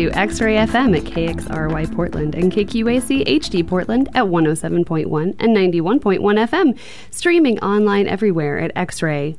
To 0.00 0.10
X 0.12 0.40
Ray 0.40 0.56
FM 0.56 0.96
at 0.96 1.04
KXRY 1.04 1.94
Portland 1.94 2.34
and 2.34 2.50
KQAC 2.50 3.22
HD 3.26 3.68
Portland 3.68 4.08
at 4.14 4.24
107.1 4.24 5.34
and 5.38 5.54
91.1 5.54 6.20
FM, 6.48 6.78
streaming 7.10 7.58
online 7.58 8.06
everywhere 8.06 8.58
at 8.58 8.74
xray.fm. 8.76 9.36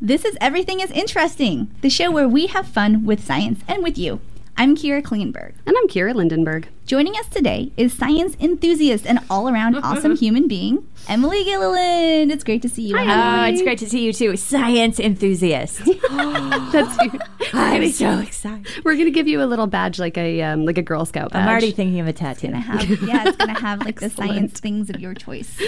This 0.00 0.24
is 0.24 0.38
Everything 0.40 0.80
is 0.80 0.90
Interesting, 0.92 1.70
the 1.82 1.90
show 1.90 2.10
where 2.10 2.26
we 2.26 2.46
have 2.46 2.66
fun 2.66 3.04
with 3.04 3.22
science 3.22 3.60
and 3.68 3.82
with 3.82 3.98
you. 3.98 4.20
I'm 4.56 4.74
Kira 4.74 5.02
Kleinberg. 5.02 5.52
And 5.66 5.76
I'm 5.76 5.86
Kira 5.86 6.14
Lindenberg. 6.14 6.68
Joining 6.86 7.16
us 7.16 7.26
today 7.26 7.72
is 7.76 7.92
science 7.92 8.36
enthusiast 8.38 9.06
and 9.06 9.18
all 9.28 9.48
around 9.48 9.74
awesome 9.82 10.14
human 10.14 10.46
being, 10.46 10.86
Emily 11.08 11.42
Gilliland. 11.42 12.30
It's 12.30 12.44
great 12.44 12.62
to 12.62 12.68
see 12.68 12.82
you. 12.82 12.96
Hi, 12.96 13.02
Emily. 13.02 13.16
Emily. 13.16 13.40
Oh, 13.40 13.52
it's 13.52 13.62
great 13.62 13.78
to 13.80 13.88
see 13.88 14.04
you 14.04 14.12
too. 14.12 14.36
Science 14.36 15.00
enthusiast. 15.00 15.78
That's 16.10 16.96
you. 17.02 17.20
I'm 17.52 17.90
so 17.90 18.20
excited. 18.20 18.84
We're 18.84 18.94
gonna 18.94 19.10
give 19.10 19.26
you 19.26 19.42
a 19.42 19.46
little 19.46 19.66
badge, 19.66 19.98
like 19.98 20.16
a 20.16 20.42
um, 20.42 20.64
like 20.64 20.78
a 20.78 20.82
Girl 20.82 21.04
Scout 21.04 21.32
badge. 21.32 21.42
I'm 21.42 21.48
already 21.48 21.72
thinking 21.72 21.98
of 21.98 22.06
a 22.06 22.12
tattoo. 22.12 22.46
Gonna 22.46 22.60
have, 22.60 22.88
yeah, 23.02 23.24
it's 23.26 23.36
gonna 23.36 23.58
have 23.58 23.84
like 23.84 23.98
the 23.98 24.08
science 24.08 24.60
things 24.60 24.88
of 24.88 25.00
your 25.00 25.14
choice 25.14 25.60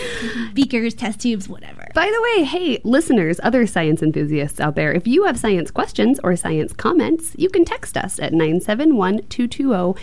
beakers, 0.54 0.94
test 0.94 1.18
tubes, 1.18 1.48
whatever. 1.48 1.88
By 1.94 2.06
the 2.06 2.22
way, 2.22 2.44
hey, 2.44 2.80
listeners, 2.84 3.40
other 3.42 3.66
science 3.66 4.02
enthusiasts 4.02 4.60
out 4.60 4.76
there, 4.76 4.92
if 4.92 5.08
you 5.08 5.24
have 5.24 5.36
science 5.36 5.72
questions 5.72 6.20
or 6.22 6.36
science 6.36 6.72
comments, 6.72 7.34
you 7.36 7.50
can 7.50 7.64
text 7.64 7.96
us 7.96 8.20
at 8.20 8.32
971 8.32 9.26
220 9.28 9.98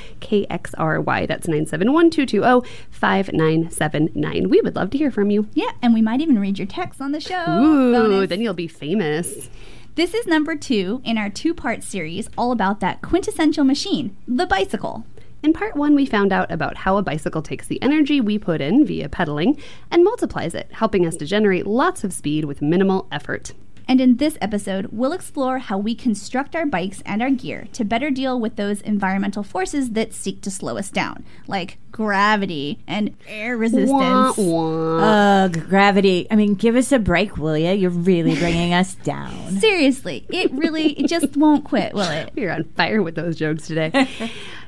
KXRY. 1.06 1.28
That's 1.28 1.48
971 1.48 2.09
220 2.09 2.67
5979. 2.92 4.50
We 4.50 4.61
would 4.61 4.75
love 4.75 4.89
to 4.92 4.98
hear 4.98 5.11
from 5.11 5.30
you. 5.31 5.48
Yeah, 5.53 5.72
and 5.81 5.94
we 5.94 6.02
might 6.02 6.22
even 6.22 6.39
read 6.39 6.58
your 6.59 6.67
text 6.67 7.02
on 7.02 7.11
the 7.11 7.20
show. 7.20 7.45
Ooh, 7.48 7.92
Bonus. 7.94 8.30
then 8.30 8.42
you'll 8.42 8.53
be 8.53 8.67
famous. 8.67 9.50
This 9.95 10.14
is 10.14 10.28
number 10.28 10.56
two 10.56 11.02
in 11.06 11.17
our 11.17 11.30
two 11.30 11.53
part 11.53 11.83
series 11.83 12.30
all 12.38 12.52
about 12.52 12.81
that 12.81 13.02
quintessential 13.02 13.64
machine, 13.64 14.16
the 14.28 14.45
bicycle. 14.45 15.06
In 15.42 15.53
part 15.53 15.76
one, 15.76 15.94
we 15.94 16.06
found 16.08 16.33
out 16.33 16.52
about 16.52 16.78
how 16.78 16.98
a 16.98 17.03
bicycle 17.03 17.42
takes 17.44 17.67
the 17.67 17.81
energy 17.81 18.20
we 18.20 18.39
put 18.39 18.61
in 18.61 18.83
via 18.86 19.08
pedaling 19.08 19.61
and 19.92 20.03
multiplies 20.03 20.56
it, 20.56 20.67
helping 20.72 21.06
us 21.06 21.16
to 21.17 21.26
generate 21.26 21.67
lots 21.67 22.03
of 22.03 22.11
speed 22.14 22.45
with 22.45 22.64
minimal 22.64 23.08
effort. 23.11 23.53
And 23.88 24.02
in 24.02 24.17
this 24.17 24.38
episode, 24.41 24.88
we'll 24.91 25.14
explore 25.14 25.59
how 25.59 25.78
we 25.78 25.94
construct 25.94 26.55
our 26.55 26.66
bikes 26.66 27.03
and 27.05 27.22
our 27.22 27.30
gear 27.30 27.67
to 27.73 27.86
better 27.86 28.09
deal 28.09 28.39
with 28.39 28.55
those 28.55 28.81
environmental 28.81 29.44
forces 29.44 29.92
that 29.92 30.14
seek 30.14 30.42
to 30.42 30.52
slow 30.52 30.77
us 30.77 30.89
down, 30.89 31.23
like 31.47 31.77
gravity 31.92 32.80
and 32.88 33.16
air 33.27 33.55
resistance. 33.55 33.92
Wah, 33.92 34.33
wah. 34.38 34.97
Ugh, 34.97 35.69
gravity. 35.69 36.27
I 36.31 36.36
mean, 36.36 36.55
give 36.55 36.75
us 36.75 36.92
a 36.92 37.00
break, 37.00 37.38
will 37.38 37.58
you? 37.58 37.72
You're 37.72 37.92
really 37.92 38.36
bringing 38.36 38.73
us 38.73 38.95
down. 39.03 39.59
Seriously, 39.59 40.25
it 40.30 40.52
really 40.52 40.94
it 40.94 41.08
just 41.08 41.38
won't 41.38 41.64
quit, 41.64 41.94
will 41.94 42.09
it? 42.09 42.31
You're 42.36 42.52
on 42.52 42.64
fire 42.75 43.03
with 43.03 43.16
those 43.16 43.36
jokes 43.36 43.67
today. 43.67 44.09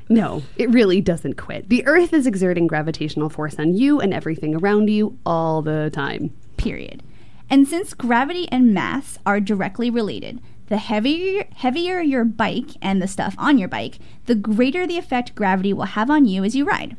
no, 0.09 0.43
it 0.57 0.69
really 0.69 1.01
doesn't 1.01 1.35
quit. 1.37 1.69
The 1.69 1.85
Earth 1.87 2.13
is 2.13 2.27
exerting 2.27 2.67
gravitational 2.67 3.29
force 3.29 3.55
on 3.57 3.73
you 3.73 3.99
and 3.99 4.13
everything 4.13 4.55
around 4.55 4.89
you 4.89 5.17
all 5.25 5.61
the 5.63 5.89
time. 5.91 6.33
Period. 6.57 7.01
And 7.49 7.67
since 7.67 7.93
gravity 7.93 8.47
and 8.51 8.73
mass 8.73 9.19
are 9.25 9.39
directly 9.39 9.89
related, 9.89 10.41
the 10.67 10.77
heavier 10.77 11.45
heavier 11.55 12.01
your 12.01 12.25
bike 12.25 12.71
and 12.81 13.01
the 13.01 13.07
stuff 13.07 13.35
on 13.37 13.57
your 13.57 13.69
bike, 13.69 13.99
the 14.25 14.35
greater 14.35 14.85
the 14.85 14.97
effect 14.97 15.33
gravity 15.33 15.71
will 15.71 15.85
have 15.85 16.09
on 16.09 16.25
you 16.25 16.43
as 16.43 16.55
you 16.55 16.65
ride. 16.65 16.97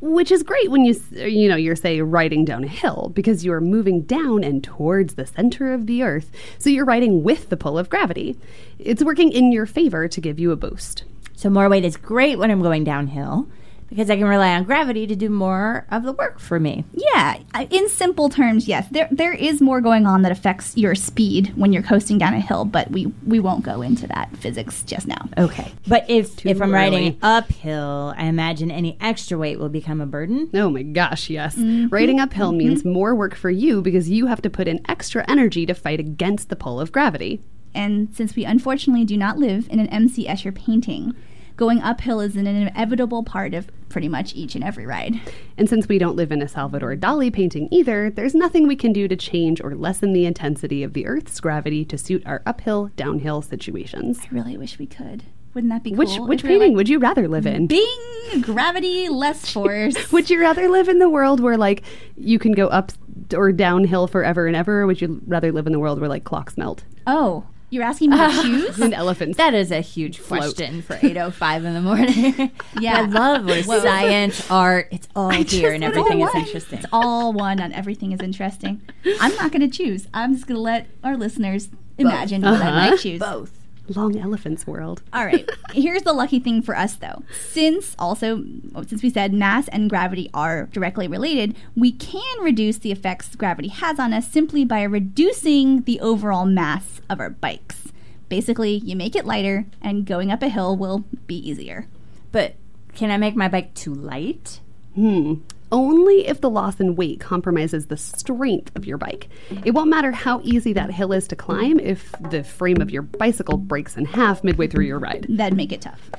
Which 0.00 0.32
is 0.32 0.42
great 0.42 0.70
when 0.70 0.84
you 0.84 1.00
you 1.12 1.48
know 1.48 1.56
you're 1.56 1.76
say 1.76 2.00
riding 2.00 2.44
down 2.44 2.64
a 2.64 2.68
hill 2.68 3.10
because 3.14 3.44
you 3.44 3.52
are 3.52 3.60
moving 3.60 4.02
down 4.02 4.44
and 4.44 4.62
towards 4.62 5.14
the 5.14 5.26
center 5.26 5.72
of 5.72 5.86
the 5.86 6.02
earth. 6.02 6.30
So 6.58 6.70
you're 6.70 6.84
riding 6.84 7.24
with 7.24 7.48
the 7.48 7.56
pull 7.56 7.78
of 7.78 7.90
gravity. 7.90 8.36
It's 8.78 9.02
working 9.02 9.32
in 9.32 9.52
your 9.52 9.66
favor 9.66 10.06
to 10.06 10.20
give 10.20 10.38
you 10.38 10.52
a 10.52 10.56
boost. 10.56 11.04
So 11.34 11.50
more 11.50 11.68
weight 11.68 11.84
is 11.84 11.96
great 11.96 12.38
when 12.38 12.50
I'm 12.52 12.62
going 12.62 12.84
downhill 12.84 13.48
because 13.92 14.08
I 14.08 14.16
can 14.16 14.26
rely 14.26 14.54
on 14.54 14.64
gravity 14.64 15.06
to 15.06 15.14
do 15.14 15.28
more 15.28 15.86
of 15.90 16.02
the 16.02 16.12
work 16.12 16.38
for 16.38 16.58
me. 16.58 16.84
Yeah, 16.94 17.38
in 17.68 17.90
simple 17.90 18.30
terms, 18.30 18.66
yes, 18.66 18.86
there 18.90 19.08
there 19.10 19.34
is 19.34 19.60
more 19.60 19.82
going 19.82 20.06
on 20.06 20.22
that 20.22 20.32
affects 20.32 20.76
your 20.76 20.94
speed 20.94 21.52
when 21.56 21.74
you're 21.74 21.82
coasting 21.82 22.16
down 22.16 22.32
a 22.32 22.40
hill, 22.40 22.64
but 22.64 22.90
we 22.90 23.06
we 23.26 23.38
won't 23.38 23.64
go 23.64 23.82
into 23.82 24.06
that 24.06 24.34
physics 24.38 24.82
just 24.84 25.06
now. 25.06 25.28
Okay. 25.36 25.72
But 25.86 26.08
if 26.08 26.36
Too 26.36 26.48
if 26.48 26.56
I'm 26.56 26.70
early. 26.70 26.72
riding 26.72 27.18
uphill, 27.20 28.14
I 28.16 28.24
imagine 28.24 28.70
any 28.70 28.96
extra 28.98 29.36
weight 29.36 29.58
will 29.58 29.68
become 29.68 30.00
a 30.00 30.06
burden. 30.06 30.48
Oh 30.54 30.70
my 30.70 30.82
gosh, 30.82 31.28
yes. 31.28 31.56
Mm-hmm. 31.56 31.88
Riding 31.88 32.18
uphill 32.18 32.50
mm-hmm. 32.50 32.58
means 32.58 32.84
more 32.84 33.14
work 33.14 33.34
for 33.34 33.50
you 33.50 33.82
because 33.82 34.08
you 34.08 34.26
have 34.26 34.40
to 34.42 34.50
put 34.50 34.68
in 34.68 34.80
extra 34.88 35.24
energy 35.28 35.66
to 35.66 35.74
fight 35.74 36.00
against 36.00 36.48
the 36.48 36.56
pull 36.56 36.80
of 36.80 36.92
gravity. 36.92 37.40
And 37.74 38.14
since 38.14 38.36
we 38.36 38.44
unfortunately 38.44 39.04
do 39.04 39.16
not 39.16 39.38
live 39.38 39.68
in 39.70 39.80
an 39.80 39.88
MC 39.88 40.26
Escher 40.26 40.54
painting, 40.54 41.14
going 41.56 41.80
uphill 41.80 42.20
is 42.20 42.36
an 42.36 42.46
inevitable 42.46 43.22
part 43.22 43.54
of 43.54 43.68
pretty 43.88 44.08
much 44.08 44.34
each 44.34 44.54
and 44.54 44.64
every 44.64 44.86
ride. 44.86 45.20
And 45.56 45.68
since 45.68 45.88
we 45.88 45.98
don't 45.98 46.16
live 46.16 46.32
in 46.32 46.42
a 46.42 46.48
Salvador 46.48 46.96
Dali 46.96 47.32
painting 47.32 47.68
either, 47.70 48.10
there's 48.10 48.34
nothing 48.34 48.66
we 48.66 48.76
can 48.76 48.92
do 48.92 49.06
to 49.08 49.16
change 49.16 49.60
or 49.60 49.74
lessen 49.74 50.12
the 50.12 50.24
intensity 50.24 50.82
of 50.82 50.92
the 50.92 51.06
Earth's 51.06 51.40
gravity 51.40 51.84
to 51.84 51.98
suit 51.98 52.22
our 52.26 52.42
uphill 52.46 52.90
downhill 52.96 53.42
situations. 53.42 54.20
I 54.22 54.34
really 54.34 54.56
wish 54.56 54.78
we 54.78 54.86
could. 54.86 55.24
Wouldn't 55.54 55.70
that 55.70 55.82
be 55.82 55.90
cool? 55.90 55.98
Which 55.98 56.18
which 56.18 56.40
if 56.40 56.44
we 56.44 56.50
were 56.50 56.54
painting 56.54 56.72
like, 56.72 56.76
would 56.78 56.88
you 56.88 56.98
rather 56.98 57.28
live 57.28 57.46
in? 57.46 57.66
Bing! 57.66 58.40
Gravity, 58.40 59.10
less 59.10 59.50
force. 59.52 60.10
Would 60.10 60.30
you 60.30 60.40
rather 60.40 60.68
live 60.68 60.88
in 60.88 60.98
the 60.98 61.10
world 61.10 61.40
where 61.40 61.58
like 61.58 61.82
you 62.16 62.38
can 62.38 62.52
go 62.52 62.68
up 62.68 62.92
or 63.34 63.52
downhill 63.52 64.06
forever 64.06 64.46
and 64.46 64.56
ever, 64.56 64.80
or 64.80 64.86
would 64.86 65.02
you 65.02 65.20
rather 65.26 65.52
live 65.52 65.66
in 65.66 65.72
the 65.72 65.78
world 65.78 66.00
where 66.00 66.08
like 66.08 66.24
clocks 66.24 66.56
melt 66.56 66.84
oh, 67.06 67.44
you're 67.72 67.82
asking 67.82 68.10
me 68.10 68.16
to 68.18 68.30
choose? 68.42 68.78
an 68.80 68.92
elephant. 68.94 69.36
That 69.38 69.54
is 69.54 69.70
a 69.72 69.80
huge 69.80 70.18
Float. 70.18 70.40
question 70.40 70.82
for 70.82 70.94
8:05 70.96 71.64
in 71.64 71.74
the 71.74 71.80
morning. 71.80 72.50
Yeah. 72.80 72.98
I 72.98 73.02
love 73.02 73.44
where 73.46 73.62
science, 73.82 74.50
art, 74.50 74.88
it's 74.92 75.08
all 75.16 75.30
here 75.30 75.72
and 75.72 75.82
everything 75.84 76.20
is 76.20 76.34
interesting. 76.34 76.78
It's 76.78 76.86
all 76.92 77.32
one 77.32 77.58
and 77.60 77.72
everything 77.72 78.12
is 78.12 78.20
interesting. 78.20 78.80
I'm 79.20 79.34
not 79.36 79.52
going 79.52 79.68
to 79.68 79.74
choose. 79.74 80.06
I'm 80.14 80.34
just 80.34 80.46
going 80.46 80.56
to 80.56 80.62
let 80.62 80.86
our 81.02 81.16
listeners 81.16 81.68
imagine 81.98 82.42
what 82.42 82.54
I 82.62 82.68
Uh-huh. 82.68 82.90
might 82.90 82.98
choose. 83.00 83.18
Both. 83.20 83.58
Long 83.96 84.18
elephants 84.18 84.66
world. 84.66 85.02
All 85.12 85.24
right. 85.24 85.48
Here's 85.72 86.02
the 86.02 86.12
lucky 86.12 86.38
thing 86.38 86.62
for 86.62 86.76
us, 86.76 86.94
though. 86.94 87.22
Since 87.48 87.94
also, 87.98 88.44
since 88.86 89.02
we 89.02 89.10
said 89.10 89.32
mass 89.32 89.68
and 89.68 89.90
gravity 89.90 90.30
are 90.34 90.66
directly 90.72 91.08
related, 91.08 91.56
we 91.76 91.92
can 91.92 92.42
reduce 92.42 92.78
the 92.78 92.92
effects 92.92 93.34
gravity 93.36 93.68
has 93.68 93.98
on 93.98 94.12
us 94.12 94.28
simply 94.28 94.64
by 94.64 94.82
reducing 94.82 95.82
the 95.82 96.00
overall 96.00 96.46
mass 96.46 97.00
of 97.08 97.20
our 97.20 97.30
bikes. 97.30 97.88
Basically, 98.28 98.76
you 98.76 98.96
make 98.96 99.14
it 99.14 99.26
lighter, 99.26 99.66
and 99.82 100.06
going 100.06 100.32
up 100.32 100.42
a 100.42 100.48
hill 100.48 100.76
will 100.76 101.04
be 101.26 101.36
easier. 101.36 101.86
But 102.30 102.54
can 102.94 103.10
I 103.10 103.18
make 103.18 103.36
my 103.36 103.48
bike 103.48 103.74
too 103.74 103.94
light? 103.94 104.60
Hmm. 104.94 105.34
Only 105.72 106.26
if 106.26 106.42
the 106.42 106.50
loss 106.50 106.80
in 106.80 106.96
weight 106.96 107.18
compromises 107.18 107.86
the 107.86 107.96
strength 107.96 108.76
of 108.76 108.86
your 108.86 108.98
bike. 108.98 109.28
It 109.64 109.70
won't 109.70 109.88
matter 109.88 110.12
how 110.12 110.42
easy 110.44 110.74
that 110.74 110.90
hill 110.90 111.12
is 111.12 111.26
to 111.28 111.36
climb 111.36 111.80
if 111.80 112.12
the 112.30 112.44
frame 112.44 112.82
of 112.82 112.90
your 112.90 113.02
bicycle 113.02 113.56
breaks 113.56 113.96
in 113.96 114.04
half 114.04 114.44
midway 114.44 114.66
through 114.66 114.84
your 114.84 114.98
ride. 114.98 115.26
That'd 115.30 115.56
make 115.56 115.72
it 115.72 115.80
tough. 115.80 116.10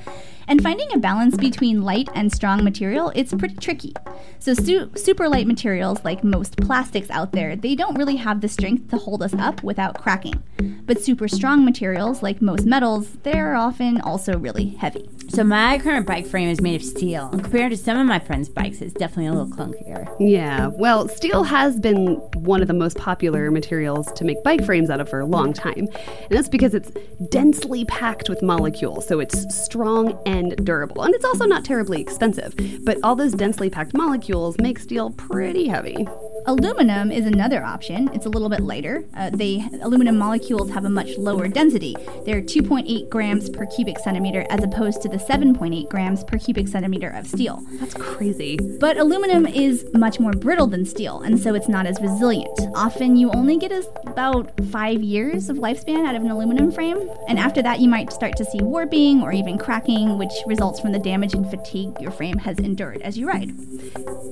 And 0.48 0.62
finding 0.62 0.92
a 0.92 0.98
balance 0.98 1.36
between 1.36 1.82
light 1.82 2.08
and 2.14 2.32
strong 2.32 2.64
material, 2.64 3.12
it's 3.14 3.32
pretty 3.32 3.54
tricky. 3.54 3.94
So 4.40 4.54
su- 4.54 4.90
super 4.94 5.28
light 5.28 5.46
materials 5.46 6.04
like 6.04 6.22
most 6.22 6.56
plastics 6.58 7.08
out 7.10 7.32
there, 7.32 7.56
they 7.56 7.74
don't 7.74 7.96
really 7.96 8.16
have 8.16 8.40
the 8.40 8.48
strength 8.48 8.90
to 8.90 8.98
hold 8.98 9.22
us 9.22 9.34
up 9.34 9.62
without 9.62 10.02
cracking. 10.02 10.42
But 10.84 11.00
super 11.00 11.28
strong 11.28 11.64
materials 11.64 12.22
like 12.22 12.42
most 12.42 12.66
metals, 12.66 13.12
they're 13.22 13.54
often 13.54 14.00
also 14.00 14.36
really 14.36 14.70
heavy. 14.70 15.08
So 15.34 15.42
my 15.42 15.80
current 15.80 16.06
bike 16.06 16.26
frame 16.26 16.48
is 16.48 16.60
made 16.60 16.76
of 16.76 16.86
steel. 16.86 17.28
Compared 17.28 17.72
to 17.72 17.76
some 17.76 17.98
of 17.98 18.06
my 18.06 18.20
friends' 18.20 18.48
bikes, 18.48 18.80
it's 18.80 18.94
definitely 18.94 19.26
a 19.26 19.32
little 19.32 19.48
clunkier. 19.48 20.14
Yeah, 20.20 20.68
well, 20.68 21.08
steel 21.08 21.42
has 21.42 21.80
been 21.80 22.18
one 22.36 22.62
of 22.62 22.68
the 22.68 22.74
most 22.74 22.96
popular 22.98 23.50
materials 23.50 24.12
to 24.12 24.24
make 24.24 24.40
bike 24.44 24.64
frames 24.64 24.90
out 24.90 25.00
of 25.00 25.08
for 25.08 25.18
a 25.18 25.26
long 25.26 25.52
time. 25.52 25.88
And 25.88 26.30
that's 26.30 26.48
because 26.48 26.72
it's 26.72 26.92
densely 27.30 27.84
packed 27.86 28.28
with 28.28 28.42
molecules, 28.42 29.08
so 29.08 29.18
it's 29.18 29.52
strong 29.52 30.16
and 30.24 30.54
durable. 30.64 31.02
And 31.02 31.12
it's 31.16 31.24
also 31.24 31.46
not 31.46 31.64
terribly 31.64 32.00
expensive. 32.00 32.54
But 32.84 32.98
all 33.02 33.16
those 33.16 33.32
densely 33.32 33.68
packed 33.68 33.92
molecules 33.92 34.56
make 34.60 34.78
steel 34.78 35.10
pretty 35.10 35.66
heavy. 35.66 36.06
Aluminum 36.46 37.10
is 37.10 37.24
another 37.24 37.64
option. 37.64 38.10
It's 38.12 38.26
a 38.26 38.28
little 38.28 38.50
bit 38.50 38.60
lighter. 38.60 39.02
Uh, 39.16 39.30
they 39.30 39.64
aluminum 39.80 40.18
molecules 40.18 40.70
have 40.72 40.84
a 40.84 40.90
much 40.90 41.16
lower 41.16 41.48
density. 41.48 41.96
They're 42.26 42.42
2.8 42.42 43.08
grams 43.08 43.48
per 43.48 43.64
cubic 43.64 43.98
centimeter 43.98 44.44
as 44.50 44.62
opposed 44.62 45.00
to 45.02 45.08
the 45.08 45.16
7.8 45.16 45.88
grams 45.88 46.22
per 46.22 46.36
cubic 46.36 46.68
centimeter 46.68 47.08
of 47.08 47.26
steel. 47.26 47.64
That's 47.80 47.94
crazy. 47.94 48.58
But 48.78 48.98
aluminum 48.98 49.46
is 49.46 49.86
much 49.94 50.20
more 50.20 50.32
brittle 50.32 50.66
than 50.66 50.84
steel, 50.84 51.22
and 51.22 51.40
so 51.40 51.54
it's 51.54 51.68
not 51.68 51.86
as 51.86 51.98
resilient. 52.02 52.60
Often 52.74 53.16
you 53.16 53.30
only 53.30 53.56
get 53.56 53.72
about 54.06 54.52
five 54.70 55.02
years 55.02 55.48
of 55.48 55.56
lifespan 55.56 56.04
out 56.06 56.14
of 56.14 56.22
an 56.22 56.30
aluminum 56.30 56.70
frame, 56.70 57.08
and 57.26 57.38
after 57.38 57.62
that 57.62 57.80
you 57.80 57.88
might 57.88 58.12
start 58.12 58.36
to 58.36 58.44
see 58.44 58.58
warping 58.60 59.22
or 59.22 59.32
even 59.32 59.56
cracking, 59.56 60.18
which 60.18 60.32
results 60.46 60.78
from 60.78 60.92
the 60.92 60.98
damage 60.98 61.32
and 61.32 61.48
fatigue 61.48 61.98
your 62.00 62.10
frame 62.10 62.36
has 62.36 62.58
endured 62.58 63.00
as 63.00 63.16
you 63.16 63.26
ride. 63.26 63.50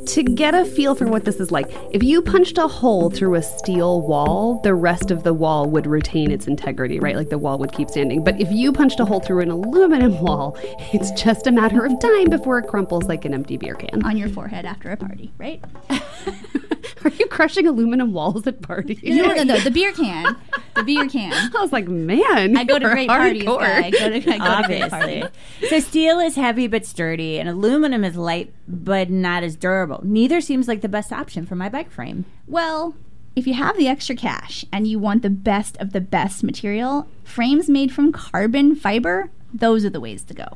To 0.08 0.22
get 0.22 0.54
a 0.54 0.66
feel 0.66 0.94
for 0.94 1.06
what 1.06 1.24
this 1.24 1.40
is 1.40 1.50
like, 1.50 1.70
if 1.90 2.01
If 2.02 2.08
you 2.08 2.20
punched 2.20 2.58
a 2.58 2.66
hole 2.66 3.10
through 3.10 3.36
a 3.36 3.42
steel 3.42 4.00
wall, 4.00 4.60
the 4.64 4.74
rest 4.74 5.12
of 5.12 5.22
the 5.22 5.32
wall 5.32 5.70
would 5.70 5.86
retain 5.86 6.32
its 6.32 6.48
integrity, 6.48 6.98
right? 6.98 7.14
Like 7.14 7.28
the 7.28 7.38
wall 7.38 7.58
would 7.58 7.70
keep 7.70 7.88
standing. 7.90 8.24
But 8.24 8.40
if 8.40 8.50
you 8.50 8.72
punched 8.72 8.98
a 8.98 9.04
hole 9.04 9.20
through 9.20 9.38
an 9.38 9.52
aluminum 9.52 10.20
wall, 10.20 10.58
it's 10.92 11.12
just 11.12 11.46
a 11.46 11.52
matter 11.52 11.84
of 11.84 11.96
time 12.00 12.28
before 12.28 12.58
it 12.58 12.66
crumples 12.66 13.04
like 13.04 13.24
an 13.24 13.32
empty 13.32 13.56
beer 13.56 13.76
can. 13.76 14.04
On 14.04 14.16
your 14.16 14.28
forehead 14.28 14.64
after 14.64 14.90
a 14.90 14.96
party, 14.96 15.30
right? 15.38 15.62
Are 17.04 17.10
you 17.10 17.26
crushing 17.26 17.66
aluminum 17.66 18.12
walls 18.12 18.46
at 18.46 18.62
parties? 18.62 19.00
No, 19.02 19.26
no, 19.28 19.34
no, 19.34 19.42
no. 19.42 19.58
The 19.60 19.70
beer 19.70 19.92
can. 19.92 20.36
The 20.74 20.82
beer 20.84 21.08
can. 21.08 21.32
I 21.56 21.60
was 21.60 21.72
like, 21.72 21.88
man, 21.88 22.56
I 22.56 22.64
go 22.64 22.78
to 22.78 22.84
you're 22.84 22.92
great 22.94 23.08
parties. 23.08 23.44
guy. 23.44 23.84
I 23.84 23.90
go 23.90 23.98
to, 23.98 24.14
I 24.16 24.20
go 24.20 24.20
to 24.20 24.20
great 24.20 24.40
Obviously. 24.40 24.88
parties. 25.22 25.24
so 25.68 25.80
steel 25.80 26.18
is 26.20 26.36
heavy 26.36 26.66
but 26.66 26.84
sturdy, 26.86 27.38
and 27.38 27.48
aluminum 27.48 28.04
is 28.04 28.16
light 28.16 28.52
but 28.68 29.10
not 29.10 29.42
as 29.42 29.56
durable. 29.56 30.00
Neither 30.04 30.40
seems 30.40 30.68
like 30.68 30.80
the 30.80 30.88
best 30.88 31.12
option 31.12 31.46
for 31.46 31.56
my 31.56 31.68
bike 31.68 31.90
frame. 31.90 32.24
Well, 32.46 32.94
if 33.34 33.46
you 33.46 33.54
have 33.54 33.76
the 33.78 33.88
extra 33.88 34.14
cash 34.14 34.64
and 34.72 34.86
you 34.86 34.98
want 34.98 35.22
the 35.22 35.30
best 35.30 35.76
of 35.78 35.92
the 35.92 36.00
best 36.00 36.42
material, 36.42 37.08
frames 37.24 37.68
made 37.68 37.92
from 37.92 38.12
carbon 38.12 38.74
fiber, 38.76 39.30
those 39.54 39.84
are 39.84 39.90
the 39.90 40.00
ways 40.00 40.22
to 40.24 40.34
go. 40.34 40.46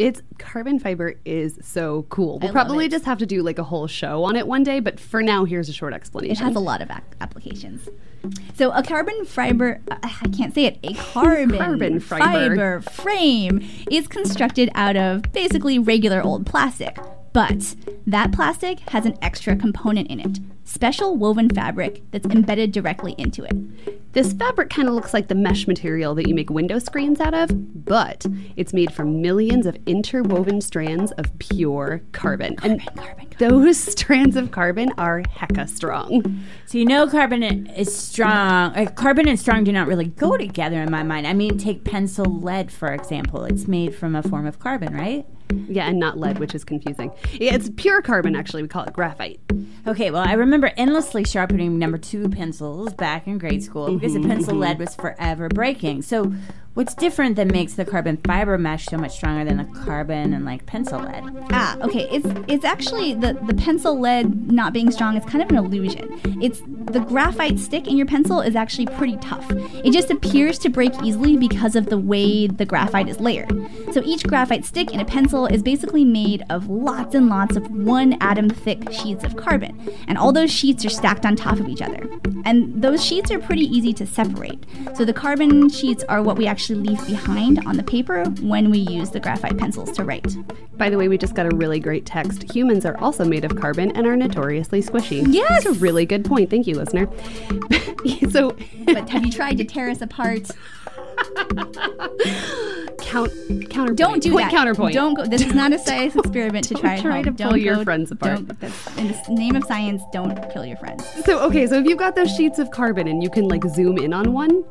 It's 0.00 0.22
carbon 0.38 0.78
fiber 0.78 1.16
is 1.26 1.58
so 1.62 2.06
cool. 2.08 2.38
We'll 2.38 2.52
probably 2.52 2.86
it. 2.86 2.90
just 2.90 3.04
have 3.04 3.18
to 3.18 3.26
do 3.26 3.42
like 3.42 3.58
a 3.58 3.62
whole 3.62 3.86
show 3.86 4.24
on 4.24 4.34
it 4.34 4.46
one 4.46 4.62
day, 4.62 4.80
but 4.80 4.98
for 4.98 5.22
now, 5.22 5.44
here's 5.44 5.68
a 5.68 5.74
short 5.74 5.92
explanation. 5.92 6.42
It 6.42 6.46
has 6.46 6.56
a 6.56 6.60
lot 6.60 6.80
of 6.80 6.90
ac- 6.90 7.02
applications. 7.20 7.86
So 8.54 8.70
a 8.70 8.82
carbon 8.82 9.26
fiber, 9.26 9.78
uh, 9.90 9.96
I 10.02 10.28
can't 10.34 10.54
say 10.54 10.64
it, 10.64 10.78
a 10.82 10.94
carbon, 10.94 11.58
Carbon 11.58 12.00
fiber. 12.00 12.80
frame 12.80 13.60
is 13.90 14.08
constructed 14.08 14.70
out 14.74 14.96
of 14.96 15.20
basically 15.32 15.78
regular 15.78 16.22
old 16.22 16.46
plastic. 16.46 16.98
But 17.34 17.76
that 18.06 18.32
plastic 18.32 18.80
has 18.90 19.04
an 19.04 19.18
extra 19.20 19.54
component 19.54 20.08
in 20.08 20.18
it 20.18 20.38
special 20.64 21.16
woven 21.16 21.50
fabric 21.50 22.02
that's 22.10 22.26
embedded 22.26 22.72
directly 22.72 23.14
into 23.18 23.44
it. 23.44 23.99
This 24.12 24.32
fabric 24.32 24.70
kind 24.70 24.88
of 24.88 24.94
looks 24.94 25.14
like 25.14 25.28
the 25.28 25.36
mesh 25.36 25.68
material 25.68 26.16
that 26.16 26.26
you 26.26 26.34
make 26.34 26.50
window 26.50 26.80
screens 26.80 27.20
out 27.20 27.32
of, 27.32 27.50
but 27.84 28.26
it's 28.56 28.72
made 28.72 28.92
from 28.92 29.22
millions 29.22 29.66
of 29.66 29.76
interwoven 29.86 30.60
strands 30.60 31.12
of 31.12 31.38
pure 31.38 32.02
carbon. 32.10 32.56
and 32.64 32.84
carbon, 32.96 33.28
those 33.38 33.78
strands 33.92 34.34
of 34.34 34.50
carbon 34.50 34.90
are 34.98 35.22
hecka 35.22 35.68
strong. 35.68 36.42
So 36.66 36.78
you 36.78 36.86
know 36.86 37.06
carbon 37.06 37.44
is 37.68 37.96
strong. 37.96 38.74
Uh, 38.74 38.90
carbon 38.96 39.28
and 39.28 39.38
strong 39.38 39.62
do 39.62 39.70
not 39.70 39.86
really 39.86 40.06
go 40.06 40.36
together 40.36 40.82
in 40.82 40.90
my 40.90 41.04
mind. 41.04 41.28
I 41.28 41.32
mean, 41.32 41.56
take 41.56 41.84
pencil 41.84 42.24
lead 42.24 42.72
for 42.72 42.92
example. 42.92 43.44
It's 43.44 43.68
made 43.68 43.94
from 43.94 44.16
a 44.16 44.24
form 44.24 44.44
of 44.44 44.58
carbon, 44.58 44.92
right? 44.92 45.24
Yeah, 45.50 45.88
and 45.88 45.98
not 45.98 46.18
lead, 46.18 46.38
which 46.38 46.54
is 46.54 46.64
confusing. 46.64 47.12
Yeah, 47.32 47.54
it's 47.54 47.70
pure 47.76 48.02
carbon, 48.02 48.36
actually. 48.36 48.62
We 48.62 48.68
call 48.68 48.84
it 48.84 48.92
graphite. 48.92 49.40
Okay, 49.86 50.10
well, 50.10 50.22
I 50.26 50.34
remember 50.34 50.72
endlessly 50.76 51.24
sharpening 51.24 51.78
number 51.78 51.98
two 51.98 52.28
pencils 52.28 52.92
back 52.94 53.26
in 53.26 53.38
grade 53.38 53.62
school 53.62 53.94
because 53.94 54.14
the 54.14 54.20
pencil 54.20 54.52
mm-hmm, 54.52 54.62
lead 54.62 54.72
mm-hmm. 54.72 54.80
was 54.82 54.94
forever 54.94 55.48
breaking. 55.48 56.02
So, 56.02 56.32
what's 56.74 56.94
different 56.94 57.36
that 57.36 57.48
makes 57.48 57.74
the 57.74 57.84
carbon 57.84 58.16
fiber 58.18 58.56
mesh 58.56 58.86
so 58.86 58.96
much 58.96 59.12
stronger 59.12 59.44
than 59.44 59.56
the 59.56 59.80
carbon 59.80 60.32
and 60.32 60.44
like 60.44 60.64
pencil 60.66 61.00
lead? 61.00 61.24
Ah, 61.50 61.76
okay. 61.80 62.08
It's 62.10 62.26
it's 62.48 62.64
actually 62.64 63.14
the 63.14 63.34
the 63.42 63.54
pencil 63.54 63.98
lead 63.98 64.50
not 64.52 64.72
being 64.72 64.90
strong 64.90 65.16
is 65.16 65.24
kind 65.24 65.42
of 65.42 65.50
an 65.50 65.56
illusion. 65.56 66.20
It's 66.40 66.62
the 66.66 67.00
graphite 67.00 67.58
stick 67.58 67.86
in 67.86 67.96
your 67.96 68.06
pencil 68.06 68.40
is 68.40 68.54
actually 68.54 68.86
pretty 68.86 69.16
tough. 69.16 69.44
It 69.84 69.92
just 69.92 70.10
appears 70.10 70.58
to 70.60 70.68
break 70.68 70.92
easily 71.02 71.36
because 71.36 71.74
of 71.74 71.86
the 71.86 71.98
way 71.98 72.46
the 72.46 72.64
graphite 72.64 73.08
is 73.08 73.20
layered. 73.20 73.50
So 73.92 74.02
each 74.04 74.24
graphite 74.24 74.64
stick 74.64 74.92
in 74.92 75.00
a 75.00 75.04
pencil 75.04 75.46
is 75.46 75.62
basically 75.62 76.04
made 76.04 76.44
of 76.50 76.68
lots 76.68 77.14
and 77.14 77.28
lots 77.28 77.56
of 77.56 77.68
one 77.70 78.16
atom 78.20 78.48
thick 78.48 78.92
sheets 78.92 79.24
of 79.24 79.36
carbon, 79.36 79.78
and 80.06 80.16
all 80.16 80.32
those 80.32 80.50
sheets 80.50 80.84
are 80.84 80.90
stacked 80.90 81.26
on 81.26 81.36
top 81.36 81.58
of 81.58 81.68
each 81.68 81.82
other. 81.82 82.08
And 82.44 82.80
those 82.80 83.04
sheets 83.04 83.30
are 83.30 83.38
pretty 83.38 83.64
easy 83.64 83.92
to 83.94 84.06
separate. 84.06 84.64
So 84.94 85.04
the 85.04 85.12
carbon 85.12 85.68
sheets 85.68 86.04
are 86.04 86.22
what 86.22 86.36
we 86.36 86.46
actually 86.46 86.59
leave 86.68 87.04
behind 87.06 87.64
on 87.66 87.76
the 87.76 87.82
paper 87.82 88.24
when 88.42 88.70
we 88.70 88.78
use 88.78 89.10
the 89.10 89.20
graphite 89.20 89.56
pencils 89.56 89.90
to 89.92 90.04
write. 90.04 90.36
By 90.76 90.90
the 90.90 90.98
way, 90.98 91.08
we 91.08 91.16
just 91.16 91.34
got 91.34 91.50
a 91.50 91.56
really 91.56 91.80
great 91.80 92.04
text. 92.04 92.50
Humans 92.52 92.84
are 92.84 92.98
also 92.98 93.24
made 93.24 93.44
of 93.44 93.56
carbon 93.56 93.90
and 93.96 94.06
are 94.06 94.16
notoriously 94.16 94.82
squishy. 94.82 95.24
Yes! 95.32 95.64
That's 95.64 95.76
a 95.76 95.80
really 95.80 96.04
good 96.04 96.24
point. 96.24 96.50
Thank 96.50 96.66
you, 96.66 96.74
listener. 96.76 97.08
so, 98.30 98.56
But 98.84 99.08
have 99.08 99.24
you 99.24 99.32
tried 99.32 99.56
to 99.58 99.64
tear 99.64 99.88
us 99.90 100.02
apart? 100.02 100.50
count 103.00 103.30
counterpoint. 103.70 103.96
Don't 103.96 104.22
do 104.22 104.32
Point 104.32 104.44
that. 104.46 104.50
counterpoint. 104.50 104.94
Don't 104.94 105.14
go. 105.14 105.26
This 105.26 105.42
is 105.42 105.54
not 105.54 105.72
a 105.72 105.78
science 105.78 106.14
experiment 106.16 106.66
to 106.68 106.74
Don't 106.74 106.82
try. 106.82 107.00
try 107.00 107.22
to 107.22 107.30
Don't 107.30 107.48
pull 107.50 107.56
your 107.56 107.76
go- 107.76 107.84
friends 107.84 108.10
apart. 108.10 108.46
Don't, 108.46 108.62
in 108.98 109.08
the 109.08 109.22
name 109.30 109.56
of 109.56 109.64
science, 109.64 110.02
don't 110.12 110.34
kill 110.52 110.64
your 110.64 110.76
friends. 110.78 111.04
So, 111.24 111.40
okay, 111.46 111.66
so 111.66 111.76
if 111.78 111.86
you've 111.86 111.98
got 111.98 112.14
those 112.16 112.34
sheets 112.34 112.58
of 112.58 112.70
carbon 112.70 113.06
and 113.08 113.22
you 113.22 113.30
can 113.30 113.48
like 113.48 113.64
zoom 113.64 113.98
in 113.98 114.12
on 114.12 114.32
one, 114.32 114.64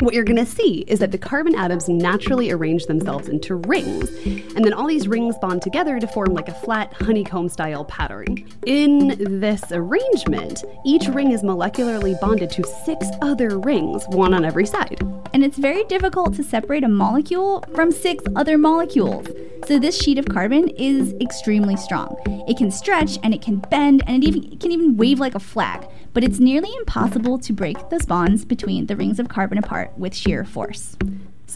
what 0.00 0.14
you're 0.14 0.24
going 0.24 0.44
to 0.44 0.50
see 0.50 0.84
is 0.86 0.98
that 0.98 1.10
the 1.10 1.18
carbon 1.18 1.54
atoms 1.54 1.88
naturally 1.88 2.50
arrange 2.50 2.86
themselves 2.86 3.28
into 3.28 3.54
rings. 3.54 4.10
And 4.54 4.64
then 4.64 4.72
all 4.72 4.86
these 4.86 5.08
rings 5.08 5.36
bond 5.38 5.62
together 5.62 5.98
to 5.98 6.06
form 6.06 6.34
like 6.34 6.48
a 6.48 6.54
flat 6.54 6.92
honeycomb 6.94 7.48
style 7.48 7.84
pattern. 7.84 8.46
In 8.66 9.40
this 9.40 9.62
arrangement, 9.72 10.64
each 10.84 11.08
ring 11.08 11.32
is 11.32 11.42
molecularly 11.42 12.20
bonded 12.20 12.50
to 12.50 12.64
six 12.84 13.06
other 13.22 13.58
rings, 13.58 14.04
one 14.08 14.34
on 14.34 14.44
every 14.44 14.66
side. 14.66 15.00
And 15.32 15.44
it's 15.44 15.58
very 15.58 15.84
difficult 15.84 16.34
to 16.34 16.44
separate 16.44 16.84
a 16.84 16.88
molecule 16.88 17.64
from 17.74 17.90
six 17.90 18.24
other 18.36 18.58
molecules. 18.58 19.26
So 19.66 19.80
this 19.80 20.00
sheet 20.00 20.16
of 20.16 20.26
carbon 20.26 20.68
is 20.68 21.12
extremely 21.20 21.74
strong. 21.74 22.16
It 22.46 22.56
can 22.56 22.70
stretch 22.70 23.18
and 23.24 23.34
it 23.34 23.42
can 23.42 23.56
bend 23.56 24.04
and 24.06 24.22
it 24.22 24.28
even 24.28 24.52
it 24.52 24.60
can 24.60 24.70
even 24.70 24.96
wave 24.96 25.18
like 25.18 25.34
a 25.34 25.40
flag. 25.40 25.88
But 26.14 26.22
it's 26.22 26.38
nearly 26.38 26.70
impossible 26.76 27.36
to 27.40 27.52
break 27.52 27.90
those 27.90 28.06
bonds 28.06 28.44
between 28.44 28.86
the 28.86 28.94
rings 28.94 29.18
of 29.18 29.28
carbon 29.28 29.58
apart 29.58 29.90
with 29.98 30.14
sheer 30.14 30.44
force. 30.44 30.96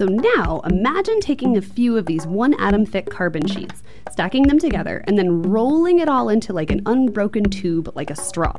So 0.01 0.07
now 0.07 0.61
imagine 0.61 1.21
taking 1.21 1.59
a 1.59 1.61
few 1.61 1.99
of 1.99 2.07
these 2.07 2.27
one 2.27 2.59
atom 2.59 2.87
thick 2.87 3.11
carbon 3.11 3.47
sheets, 3.47 3.83
stacking 4.11 4.45
them 4.45 4.59
together, 4.59 5.05
and 5.07 5.19
then 5.19 5.43
rolling 5.43 5.99
it 5.99 6.09
all 6.09 6.31
into 6.31 6.55
like 6.55 6.71
an 6.71 6.81
unbroken 6.87 7.45
tube 7.45 7.93
like 7.95 8.11
a 8.11 8.17
straw. 8.17 8.57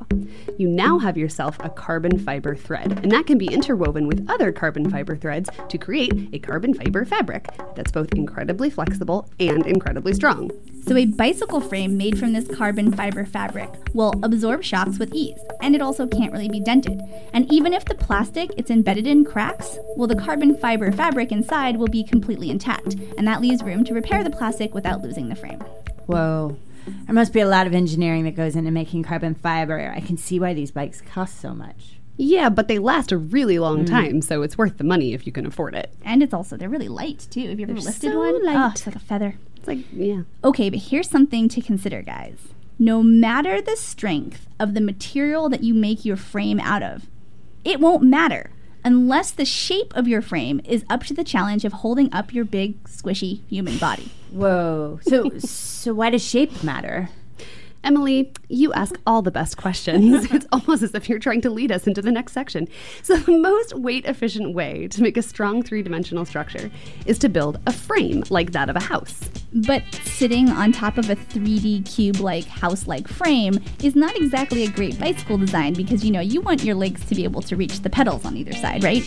You 0.60 0.68
now 0.68 1.00
have 1.00 1.18
yourself 1.18 1.58
a 1.62 1.70
carbon 1.72 2.20
fiber 2.20 2.56
thread, 2.56 3.00
and 3.01 3.12
that 3.12 3.25
can 3.25 3.39
be 3.39 3.48
interwoven 3.48 4.06
with 4.06 4.30
other 4.30 4.51
carbon 4.51 4.88
fiber 4.92 5.18
threads 5.18 5.50
to 5.68 5.80
create 5.80 6.30
a 6.32 6.38
carbon 6.38 6.75
fiber 6.75 7.06
fabric 7.06 7.48
that's 7.75 7.92
both 7.92 8.13
incredibly 8.13 8.70
flexible 8.70 9.27
and 9.39 9.65
incredibly 9.65 10.13
strong. 10.13 10.51
So, 10.88 10.98
a 10.98 11.06
bicycle 11.06 11.62
frame 11.62 11.96
made 11.96 12.18
from 12.18 12.34
this 12.34 12.48
carbon 12.48 12.92
fiber 12.92 13.26
fabric 13.26 13.70
will 13.94 14.14
absorb 14.24 14.64
shocks 14.64 14.98
with 14.98 15.14
ease, 15.14 15.40
and 15.62 15.76
it 15.76 15.82
also 15.82 16.08
can't 16.08 16.32
really 16.34 16.50
be 16.50 16.60
dented. 16.60 17.02
And 17.34 17.52
even 17.52 17.74
if 17.74 17.86
the 17.86 17.96
plastic 17.96 18.52
it's 18.58 18.72
embedded 18.72 19.08
in 19.08 19.24
cracks, 19.24 19.78
well, 19.96 20.08
the 20.08 20.16
carbon 20.16 20.58
fiber 20.58 20.92
fabric 20.92 21.32
inside 21.32 21.78
will 21.78 21.88
be 21.88 22.04
completely 22.04 22.50
intact, 22.50 22.96
and 23.18 23.28
that 23.28 23.42
leaves 23.42 23.64
room 23.64 23.84
to 23.86 23.94
repair 23.94 24.24
the 24.24 24.30
plastic 24.30 24.74
without 24.74 25.02
losing 25.02 25.30
the 25.30 25.36
frame. 25.36 25.60
Whoa. 26.08 26.58
There 27.06 27.14
must 27.14 27.34
be 27.34 27.42
a 27.42 27.48
lot 27.48 27.68
of 27.68 27.74
engineering 27.74 28.24
that 28.24 28.36
goes 28.36 28.56
into 28.56 28.72
making 28.72 29.04
carbon 29.04 29.36
fiber. 29.36 29.94
I 29.96 30.00
can 30.00 30.18
see 30.18 30.40
why 30.40 30.54
these 30.54 30.72
bikes 30.72 31.02
cost 31.02 31.40
so 31.40 31.54
much. 31.54 32.00
Yeah, 32.18 32.50
but 32.50 32.68
they 32.68 32.80
last 32.80 33.12
a 33.12 33.18
really 33.18 33.60
long 33.60 33.86
mm. 33.86 33.90
time, 33.90 34.22
so 34.22 34.42
it's 34.42 34.58
worth 34.58 34.78
the 34.78 34.84
money 34.84 35.14
if 35.14 35.26
you 35.26 35.32
can 35.32 35.46
afford 35.46 35.76
it. 35.76 35.92
And 36.04 36.22
it's 36.22 36.34
also, 36.34 36.58
they're 36.58 36.70
really 36.70 36.88
light 36.88 37.28
too. 37.30 37.50
Have 37.50 37.60
you 37.60 37.66
ever 37.66 37.74
lifted 37.74 38.12
so 38.12 38.20
one? 38.20 38.46
light. 38.46 38.56
Oh, 38.56 38.72
it's 38.72 38.86
like 38.86 38.96
a 38.96 39.00
feather. 39.00 39.36
It's 39.62 39.68
like, 39.68 39.86
yeah. 39.94 40.24
Okay, 40.44 40.72
but 40.72 40.80
here's 40.80 41.08
something 41.08 41.48
to 41.50 41.62
consider, 41.62 42.01
guys. 42.01 42.39
No 42.80 43.03
matter 43.03 43.62
the 43.62 43.77
strength 43.77 44.48
of 44.60 44.74
the 44.74 44.82
material 44.82 45.50
that 45.50 45.63
you 45.63 45.75
make 45.75 46.03
your 46.03 46.18
frame 46.18 46.60
out 46.60 46.82
of, 46.82 47.06
it 47.63 47.80
won't 47.80 48.01
matter 48.01 48.50
unless 48.84 49.30
the 49.30 49.46
shape 49.46 49.96
of 49.96 50.08
your 50.08 50.24
frame 50.24 50.62
is 50.65 50.84
up 50.89 51.03
to 51.03 51.13
the 51.13 51.24
challenge 51.24 51.63
of 51.63 51.74
holding 51.74 52.12
up 52.12 52.34
your 52.34 52.44
big, 52.44 52.84
squishy 52.86 53.41
human 53.48 53.77
body. 53.77 54.12
Whoa. 54.32 55.00
So 55.03 55.30
so 55.38 55.94
why 55.94 56.10
does 56.10 56.24
shape 56.24 56.63
matter? 56.63 57.10
Emily, 57.84 58.32
you 58.48 58.72
ask 58.74 58.96
all 59.08 59.22
the 59.22 59.32
best 59.32 59.58
questions. 59.58 60.25
it's 60.32 60.46
almost 60.51 60.84
as 60.84 60.94
if 60.94 61.10
you're 61.10 61.20
trying 61.20 61.41
to 61.41 61.50
lead 61.50 61.72
us 61.72 61.88
into 61.88 62.01
the 62.01 62.12
next 62.12 62.34
section. 62.34 62.68
So, 63.01 63.18
the 63.18 63.38
most 63.38 63.75
weight 63.75 64.06
efficient 64.06 64.53
way 64.53 64.88
to 64.89 65.01
make 65.01 65.18
a 65.18 65.22
strong 65.22 65.63
three 65.63 65.82
dimensional 65.82 66.25
structure 66.25 66.70
is 67.06 67.18
to 67.20 67.30
build 67.30 67.60
a 67.65 67.72
frame 67.72 68.24
like 68.30 68.51
that 68.51 68.70
of 68.70 68.75
a 68.75 68.80
house. 68.80 69.20
But 69.53 69.84
sitting 70.22 70.51
on 70.51 70.72
top 70.72 71.00
of 71.00 71.10
a 71.10 71.16
3D 71.16 71.84
cube 71.92 72.18
like 72.18 72.46
house 72.46 72.86
like 72.86 73.08
frame 73.08 73.60
is 73.82 73.96
not 73.96 74.16
exactly 74.16 74.66
a 74.66 74.70
great 74.70 75.00
bicycle 75.00 75.36
design 75.36 75.74
because 75.74 76.06
you 76.06 76.12
know 76.12 76.20
you 76.20 76.40
want 76.42 76.63
your 76.63 76.75
legs 76.75 77.04
to 77.06 77.16
be 77.16 77.24
able 77.24 77.42
to 77.42 77.56
reach 77.56 77.80
the 77.80 77.90
pedals 77.90 78.24
on 78.24 78.38
either 78.38 78.54
side, 78.54 78.84
right? 78.84 79.04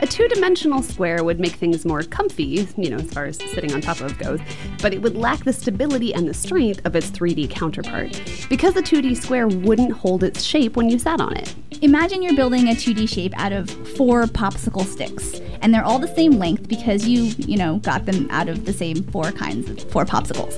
A 0.00 0.06
two 0.06 0.26
dimensional 0.28 0.80
square 0.82 1.22
would 1.22 1.38
make 1.38 1.52
things 1.52 1.84
more 1.84 2.02
comfy, 2.02 2.66
you 2.78 2.88
know, 2.88 2.96
as 2.96 3.12
far 3.12 3.26
as 3.26 3.36
sitting 3.36 3.74
on 3.74 3.82
top 3.82 4.00
of 4.00 4.16
goes, 4.16 4.40
but 4.80 4.94
it 4.94 5.02
would 5.02 5.18
lack 5.18 5.44
the 5.44 5.52
stability 5.52 6.14
and 6.14 6.26
the 6.26 6.32
strength 6.32 6.80
of 6.86 6.96
its 6.96 7.10
3D 7.10 7.50
counterpart 7.50 8.18
because 8.48 8.72
the 8.72 8.82
2D 8.82 9.18
square 9.18 9.46
wouldn't 9.46 9.92
hold 9.92 10.24
its 10.24 10.42
shape 10.42 10.76
when 10.76 10.88
you 10.88 10.98
sat 10.98 11.20
on 11.20 11.36
it. 11.36 11.54
Imagine 11.82 12.22
you're 12.22 12.36
building 12.36 12.68
a 12.68 12.72
2D 12.72 13.06
shape 13.06 13.34
out 13.36 13.52
of 13.52 13.68
four 13.96 14.24
popsicle 14.24 14.86
sticks, 14.86 15.40
and 15.60 15.74
they're 15.74 15.84
all 15.84 15.98
the 15.98 16.14
same 16.14 16.32
length 16.32 16.68
because 16.68 17.06
you, 17.06 17.24
you 17.36 17.58
know, 17.58 17.76
got 17.78 18.06
them 18.06 18.26
out 18.30 18.48
of 18.48 18.64
the 18.64 18.72
same 18.72 19.02
four 19.04 19.32
kinds 19.32 19.68
of 19.68 19.90
four 19.90 20.04
popsicles. 20.04 20.53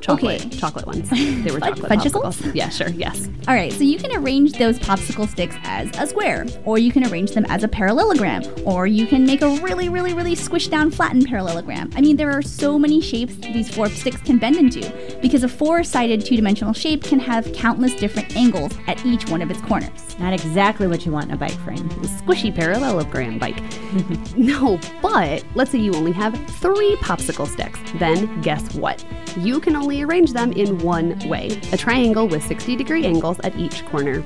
Chocolate, 0.00 0.44
Okay. 0.46 0.56
chocolate 0.56 0.86
ones. 0.86 1.10
They 1.46 1.50
were 1.50 1.60
chocolate 1.60 1.90
popsicles. 1.90 2.54
Yeah, 2.54 2.68
sure. 2.68 2.88
Yes. 2.90 3.28
All 3.48 3.54
right, 3.54 3.72
so 3.72 3.82
you 3.82 3.98
can 3.98 4.12
arrange 4.16 4.52
those 4.52 4.78
popsicle 4.78 5.28
sticks 5.28 5.56
as 5.64 5.90
a 5.98 6.06
square, 6.06 6.46
or 6.64 6.78
you 6.78 6.92
can 6.92 7.04
arrange 7.06 7.32
them 7.32 7.44
as 7.48 7.62
a 7.64 7.68
parallelogram, 7.68 8.42
or 8.64 8.86
you 8.86 9.06
can 9.06 9.24
make 9.24 9.42
a 9.42 9.48
really, 9.60 9.88
really, 9.88 10.12
really 10.14 10.34
squished 10.36 10.70
down 10.70 10.90
flattened 10.90 11.26
parallelogram. 11.26 11.90
I 11.96 12.00
mean, 12.00 12.16
there 12.16 12.30
are 12.30 12.42
so 12.42 12.78
many 12.78 13.00
shapes 13.00 13.34
these 13.36 13.72
four 13.74 13.88
sticks 13.88 14.20
can 14.22 14.38
bend 14.38 14.56
into, 14.56 14.90
because 15.22 15.42
a 15.44 15.48
four 15.48 15.82
sided 15.84 16.24
two 16.24 16.36
dimensional 16.36 16.72
shape 16.72 17.02
can 17.04 17.18
have 17.20 17.52
countless 17.52 17.94
different 17.94 18.36
angles 18.36 18.72
at 18.86 19.04
each 19.06 19.28
one 19.28 19.42
of 19.42 19.50
its 19.50 19.60
corners. 19.62 19.90
Not 20.18 20.32
exactly 20.32 20.86
what 20.86 21.04
you 21.06 21.12
want 21.12 21.26
in 21.26 21.32
a 21.32 21.36
bike 21.36 21.52
frame. 21.64 21.86
A 21.90 22.06
squishy 22.06 22.54
parallelogram 22.54 23.38
bike. 23.38 23.60
no, 24.36 24.78
but 25.02 25.44
let's 25.54 25.70
say 25.70 25.78
you 25.78 25.92
only 25.94 26.12
have 26.12 26.34
three 26.60 26.96
popsicle 26.96 27.46
sticks. 27.46 27.78
Then 27.98 28.40
guess 28.40 28.74
what? 28.74 29.04
You 29.36 29.60
can 29.60 29.76
only 29.76 30.02
arrange 30.02 30.32
them 30.32 30.52
in 30.52 30.78
one 30.78 31.18
way 31.28 31.60
a 31.72 31.76
triangle 31.76 32.26
with 32.26 32.42
60 32.44 32.74
degree 32.76 33.04
angles 33.04 33.38
at 33.40 33.56
each 33.56 33.84
corner. 33.86 34.24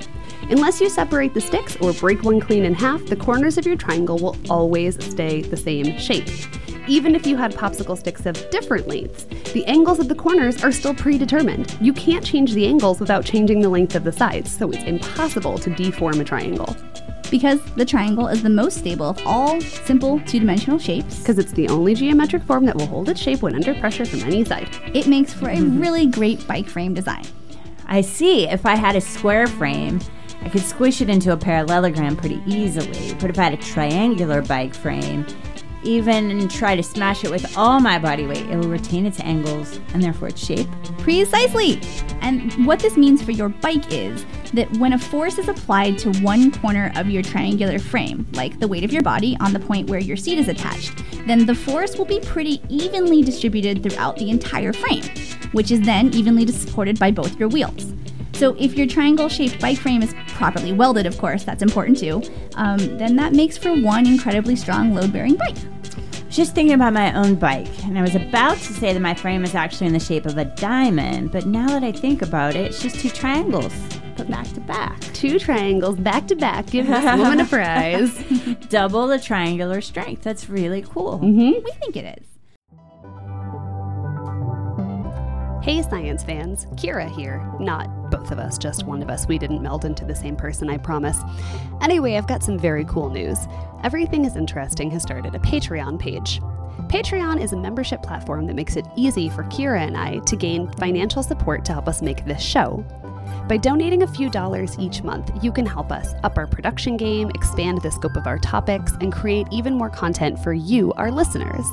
Unless 0.49 0.79
you 0.79 0.89
separate 0.89 1.33
the 1.33 1.41
sticks 1.41 1.75
or 1.77 1.91
break 1.93 2.23
one 2.23 2.39
clean 2.39 2.63
in 2.63 2.73
half, 2.73 3.05
the 3.05 3.15
corners 3.15 3.57
of 3.57 3.65
your 3.65 3.75
triangle 3.75 4.17
will 4.17 4.37
always 4.49 5.03
stay 5.03 5.41
the 5.41 5.57
same 5.57 5.97
shape. 5.97 6.29
Even 6.87 7.13
if 7.13 7.27
you 7.27 7.35
had 7.35 7.53
popsicle 7.53 7.97
sticks 7.97 8.25
of 8.25 8.49
different 8.49 8.87
lengths, 8.87 9.25
the 9.51 9.65
angles 9.65 9.99
of 9.99 10.07
the 10.07 10.15
corners 10.15 10.63
are 10.63 10.71
still 10.71 10.95
predetermined. 10.95 11.77
You 11.81 11.93
can't 11.93 12.25
change 12.25 12.53
the 12.53 12.65
angles 12.65 12.99
without 12.99 13.25
changing 13.25 13.59
the 13.59 13.69
length 13.69 13.95
of 13.95 14.03
the 14.03 14.11
sides, 14.11 14.55
so 14.55 14.71
it's 14.71 14.83
impossible 14.83 15.57
to 15.59 15.69
deform 15.75 16.19
a 16.21 16.23
triangle. 16.23 16.75
Because 17.31 17.61
the 17.75 17.85
triangle 17.85 18.27
is 18.27 18.43
the 18.43 18.49
most 18.49 18.77
stable 18.77 19.09
of 19.09 19.19
all 19.25 19.59
simple 19.61 20.19
two 20.27 20.39
dimensional 20.39 20.77
shapes, 20.77 21.19
because 21.19 21.39
it's 21.39 21.53
the 21.53 21.69
only 21.69 21.95
geometric 21.95 22.43
form 22.43 22.65
that 22.65 22.75
will 22.75 22.85
hold 22.85 23.09
its 23.09 23.21
shape 23.21 23.41
when 23.41 23.55
under 23.55 23.73
pressure 23.73 24.05
from 24.05 24.19
any 24.19 24.45
side. 24.45 24.69
it 24.93 25.07
makes 25.07 25.33
for 25.33 25.49
a 25.49 25.55
mm-hmm. 25.55 25.79
really 25.79 26.05
great 26.05 26.45
bike 26.45 26.67
frame 26.67 26.93
design. 26.93 27.23
I 27.87 28.01
see. 28.01 28.47
If 28.47 28.65
I 28.65 28.75
had 28.75 28.95
a 28.95 29.01
square 29.01 29.47
frame, 29.47 29.99
I 30.43 30.49
could 30.49 30.61
squish 30.61 31.01
it 31.01 31.09
into 31.09 31.33
a 31.33 31.37
parallelogram 31.37 32.15
pretty 32.15 32.41
easily. 32.45 33.13
But 33.19 33.29
if 33.29 33.39
I 33.39 33.43
had 33.43 33.53
a 33.53 33.57
triangular 33.57 34.41
bike 34.41 34.73
frame, 34.73 35.25
even 35.83 36.47
try 36.47 36.75
to 36.75 36.83
smash 36.83 37.23
it 37.23 37.31
with 37.31 37.57
all 37.57 37.79
my 37.79 37.97
body 37.97 38.25
weight, 38.27 38.45
it 38.49 38.57
will 38.57 38.69
retain 38.69 39.05
its 39.05 39.19
angles 39.19 39.79
and 39.93 40.03
therefore 40.03 40.29
its 40.29 40.45
shape. 40.45 40.67
Precisely! 40.99 41.81
And 42.21 42.65
what 42.65 42.79
this 42.79 42.97
means 42.97 43.21
for 43.21 43.31
your 43.31 43.49
bike 43.49 43.91
is 43.91 44.25
that 44.53 44.71
when 44.77 44.93
a 44.93 44.99
force 44.99 45.37
is 45.37 45.47
applied 45.47 45.97
to 45.99 46.11
one 46.21 46.51
corner 46.51 46.91
of 46.95 47.09
your 47.09 47.23
triangular 47.23 47.79
frame, 47.79 48.27
like 48.33 48.59
the 48.59 48.67
weight 48.67 48.83
of 48.83 48.91
your 48.91 49.01
body 49.01 49.37
on 49.39 49.53
the 49.53 49.59
point 49.59 49.89
where 49.89 49.99
your 49.99 50.17
seat 50.17 50.37
is 50.37 50.47
attached, 50.47 51.03
then 51.27 51.45
the 51.45 51.55
force 51.55 51.97
will 51.97 52.05
be 52.05 52.19
pretty 52.19 52.61
evenly 52.69 53.21
distributed 53.21 53.83
throughout 53.83 54.17
the 54.17 54.29
entire 54.29 54.73
frame, 54.73 55.03
which 55.51 55.71
is 55.71 55.81
then 55.81 56.13
evenly 56.13 56.45
supported 56.47 56.99
by 56.99 57.11
both 57.11 57.39
your 57.39 57.49
wheels. 57.49 57.93
So 58.33 58.55
if 58.57 58.73
your 58.73 58.87
triangle 58.87 59.29
shaped 59.29 59.61
bike 59.61 59.77
frame 59.77 60.01
is 60.01 60.15
properly 60.27 60.73
welded, 60.73 61.05
of 61.05 61.17
course, 61.17 61.43
that's 61.43 61.61
important 61.61 61.99
too, 61.99 62.23
um, 62.55 62.79
then 62.97 63.15
that 63.17 63.33
makes 63.33 63.57
for 63.57 63.73
one 63.73 64.07
incredibly 64.07 64.55
strong 64.55 64.95
load 64.95 65.13
bearing 65.13 65.35
bike. 65.35 65.57
Just 66.29 66.55
thinking 66.55 66.73
about 66.73 66.93
my 66.93 67.13
own 67.13 67.35
bike, 67.35 67.83
and 67.83 67.99
I 67.99 68.01
was 68.01 68.15
about 68.15 68.57
to 68.57 68.73
say 68.73 68.93
that 68.93 68.99
my 69.01 69.13
frame 69.13 69.43
is 69.43 69.53
actually 69.53 69.87
in 69.87 69.93
the 69.93 69.99
shape 69.99 70.25
of 70.25 70.37
a 70.37 70.45
diamond, 70.45 71.31
but 71.31 71.45
now 71.45 71.67
that 71.67 71.83
I 71.83 71.91
think 71.91 72.21
about 72.21 72.55
it, 72.55 72.67
it's 72.67 72.81
just 72.81 72.99
two 73.01 73.09
triangles, 73.09 73.73
put 74.21 74.31
back 74.31 74.47
to 74.53 74.59
back. 74.61 74.99
Two 75.13 75.39
triangles 75.39 75.97
back 75.97 76.27
to 76.27 76.35
back 76.35 76.67
give 76.67 76.87
this 76.87 77.03
woman 77.03 77.39
a 77.39 77.45
prize. 77.47 78.23
Double 78.69 79.07
the 79.07 79.19
triangular 79.19 79.81
strength. 79.81 80.21
That's 80.21 80.49
really 80.49 80.83
cool. 80.83 81.19
Mm-hmm. 81.19 81.63
We 81.63 81.71
think 81.79 81.97
it 81.97 82.19
is. 82.19 82.27
Hey, 85.63 85.83
science 85.83 86.23
fans, 86.23 86.65
Kira 86.75 87.09
here. 87.09 87.43
Not 87.59 88.09
both 88.09 88.31
of 88.31 88.39
us, 88.39 88.57
just 88.57 88.85
one 88.87 89.01
of 89.03 89.09
us. 89.09 89.27
We 89.27 89.37
didn't 89.37 89.61
meld 89.61 89.85
into 89.85 90.05
the 90.05 90.15
same 90.15 90.35
person, 90.35 90.69
I 90.69 90.77
promise. 90.77 91.19
Anyway, 91.81 92.15
I've 92.15 92.27
got 92.27 92.43
some 92.43 92.57
very 92.57 92.83
cool 92.85 93.09
news. 93.09 93.37
Everything 93.83 94.25
is 94.25 94.35
Interesting 94.35 94.89
has 94.91 95.03
started 95.03 95.35
a 95.35 95.39
Patreon 95.39 95.99
page. 95.99 96.41
Patreon 96.87 97.41
is 97.41 97.53
a 97.53 97.57
membership 97.57 98.01
platform 98.01 98.47
that 98.47 98.55
makes 98.55 98.75
it 98.75 98.85
easy 98.95 99.29
for 99.29 99.43
Kira 99.45 99.81
and 99.81 99.95
I 99.95 100.17
to 100.19 100.35
gain 100.35 100.71
financial 100.73 101.21
support 101.21 101.63
to 101.65 101.73
help 101.73 101.87
us 101.87 102.01
make 102.01 102.25
this 102.25 102.41
show. 102.41 102.83
By 103.47 103.57
donating 103.57 104.03
a 104.03 104.07
few 104.07 104.29
dollars 104.29 104.77
each 104.79 105.03
month, 105.03 105.31
you 105.43 105.51
can 105.51 105.65
help 105.65 105.91
us 105.91 106.13
up 106.23 106.37
our 106.37 106.47
production 106.47 106.97
game, 106.97 107.29
expand 107.31 107.81
the 107.81 107.91
scope 107.91 108.15
of 108.15 108.27
our 108.27 108.39
topics, 108.39 108.93
and 109.01 109.11
create 109.11 109.47
even 109.51 109.73
more 109.75 109.89
content 109.89 110.39
for 110.39 110.53
you, 110.53 110.93
our 110.93 111.11
listeners. 111.11 111.65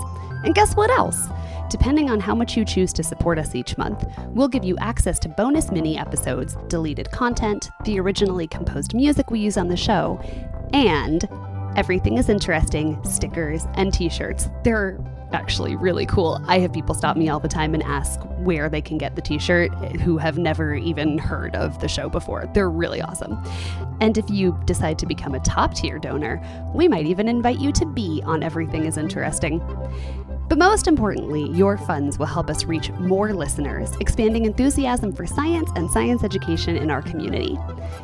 And 0.45 0.55
guess 0.55 0.75
what 0.75 0.91
else? 0.91 1.29
Depending 1.71 2.11
on 2.11 2.21
how 2.21 2.35
much 2.35 2.57
you 2.57 2.65
choose 2.65 2.93
to 2.95 3.03
support 3.03 3.39
us 3.39 3.55
each 3.55 3.77
month, 3.77 4.07
we'll 4.29 4.49
give 4.49 4.65
you 4.65 4.77
access 4.79 5.19
to 5.21 5.29
bonus 5.29 5.71
mini 5.71 5.99
episodes, 5.99 6.57
deleted 6.69 7.11
content, 7.11 7.71
the 7.85 8.01
originally 8.01 8.47
composed 8.47 8.95
music 8.95 9.31
we 9.31 9.41
use 9.41 9.57
on 9.57 9.69
the 9.69 9.77
show, 9.77 10.19
and 10.73 11.29
everything 11.77 12.17
is 12.17 12.29
interesting 12.29 13.03
stickers 13.05 13.67
and 13.75 13.93
t 13.93 14.09
shirts. 14.09 14.49
They're 14.65 14.99
actually 15.33 15.77
really 15.77 16.07
cool. 16.07 16.41
I 16.47 16.59
have 16.61 16.73
people 16.73 16.95
stop 16.95 17.17
me 17.17 17.29
all 17.29 17.41
the 17.41 17.49
time 17.49 17.75
and 17.75 17.83
ask 17.83 18.21
where 18.39 18.69
they 18.69 18.81
can 18.81 18.99
get 18.99 19.17
the 19.17 19.23
t 19.23 19.39
shirt 19.39 19.73
who 20.01 20.19
have 20.19 20.39
never 20.39 20.75
even 20.75 21.19
heard 21.19 21.55
of 21.55 21.81
the 21.81 21.89
show 21.89 22.09
before. 22.09 22.49
They're 22.55 22.71
really 22.71 23.01
awesome. 23.01 23.39
And 24.01 24.17
if 24.17 24.29
you 24.31 24.59
decide 24.65 24.99
to 25.01 25.07
become 25.07 25.35
a 25.35 25.41
top 25.41 25.75
tier 25.75 25.99
donor, 25.99 26.41
we 26.75 26.89
might 26.89 27.07
even 27.07 27.29
invite 27.29 27.59
you 27.59 27.73
to 27.73 27.87
be 27.87 28.23
on 28.25 28.43
Everything 28.43 28.85
is 28.85 28.97
Interesting. 28.97 29.61
But 30.49 30.59
most 30.59 30.87
importantly, 30.87 31.51
your 31.51 31.77
funds 31.77 32.19
will 32.19 32.27
help 32.27 32.49
us 32.49 32.65
reach 32.65 32.91
more 32.93 33.35
listeners, 33.35 33.95
expanding 34.01 34.47
enthusiasm 34.47 35.13
for 35.13 35.27
science 35.27 35.71
and 35.77 35.91
science 35.91 36.25
education 36.25 36.77
in 36.77 36.91
our 36.91 37.03
community. 37.03 37.59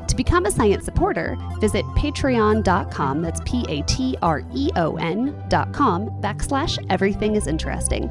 To 0.08 0.14
become 0.14 0.44
a 0.44 0.50
science 0.50 0.84
supporter, 0.84 1.36
visit 1.58 1.84
patreon.com, 1.96 3.22
that's 3.22 3.40
P 3.44 3.64
A 3.68 3.82
T 3.82 4.16
R 4.20 4.42
E 4.54 4.70
O 4.76 4.96
N.com 4.96 6.10
backslash 6.20 6.84
everything 6.90 7.34
is 7.34 7.46
interesting. 7.46 8.10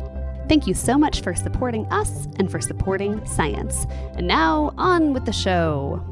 Thank 0.50 0.68
you 0.68 0.74
so 0.74 0.98
much 0.98 1.22
for 1.22 1.34
supporting 1.34 1.86
us 1.88 2.28
and 2.38 2.52
for 2.52 2.60
supporting 2.60 3.26
science. 3.26 3.86
And 4.16 4.28
now, 4.28 4.74
on 4.78 5.14
with 5.14 5.26
the 5.26 5.32
show. 5.32 6.04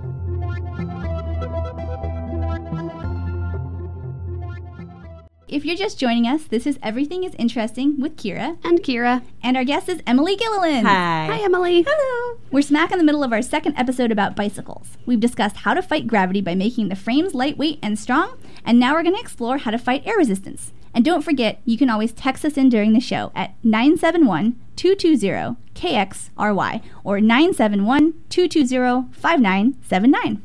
If 5.52 5.66
you're 5.66 5.76
just 5.76 6.00
joining 6.00 6.26
us, 6.28 6.46
this 6.46 6.66
is 6.66 6.80
Everything 6.82 7.26
is 7.26 7.36
Interesting 7.38 8.00
with 8.00 8.16
Kira, 8.16 8.58
And 8.64 8.82
Kira. 8.82 9.22
and 9.44 9.58
our 9.58 9.66
guest 9.66 9.90
is 9.90 10.02
Emily 10.08 10.38
Gilliland. 10.38 10.88
Hi. 10.88 11.26
Hi, 11.30 11.44
Emily. 11.44 11.84
Hello. 11.86 12.40
We're 12.52 12.62
smack 12.62 12.94
in 12.94 12.98
the 12.98 13.04
middle 13.04 13.22
of 13.22 13.34
our 13.34 13.42
second 13.42 13.76
episode 13.76 14.14
about 14.14 14.34
bicycles. 14.34 14.98
We've 15.06 15.20
discussed 15.20 15.58
how 15.58 15.74
to 15.74 15.82
fight 15.82 16.08
gravity 16.08 16.40
by 16.40 16.56
making 16.56 16.88
the 16.88 16.96
frames 16.96 17.36
lightweight 17.36 17.80
and 17.84 18.00
strong, 18.00 18.38
and 18.64 18.80
now 18.80 18.94
we're 18.94 19.04
going 19.04 19.16
to 19.16 19.22
explore 19.22 19.58
how 19.58 19.72
to 19.72 19.78
fight 19.78 20.08
air 20.08 20.16
resistance. 20.18 20.72
And 20.94 21.04
don't 21.04 21.22
forget, 21.22 21.60
you 21.66 21.78
can 21.78 21.90
always 21.90 22.14
text 22.14 22.46
us 22.46 22.56
in 22.56 22.70
during 22.70 22.94
the 22.94 23.02
show 23.02 23.34
at 23.36 23.54
971 23.62 24.56
220 24.78 25.58
KXRY 25.76 26.82
or 27.04 27.20
971 27.20 28.14
220 28.30 29.12
5979. 29.14 30.42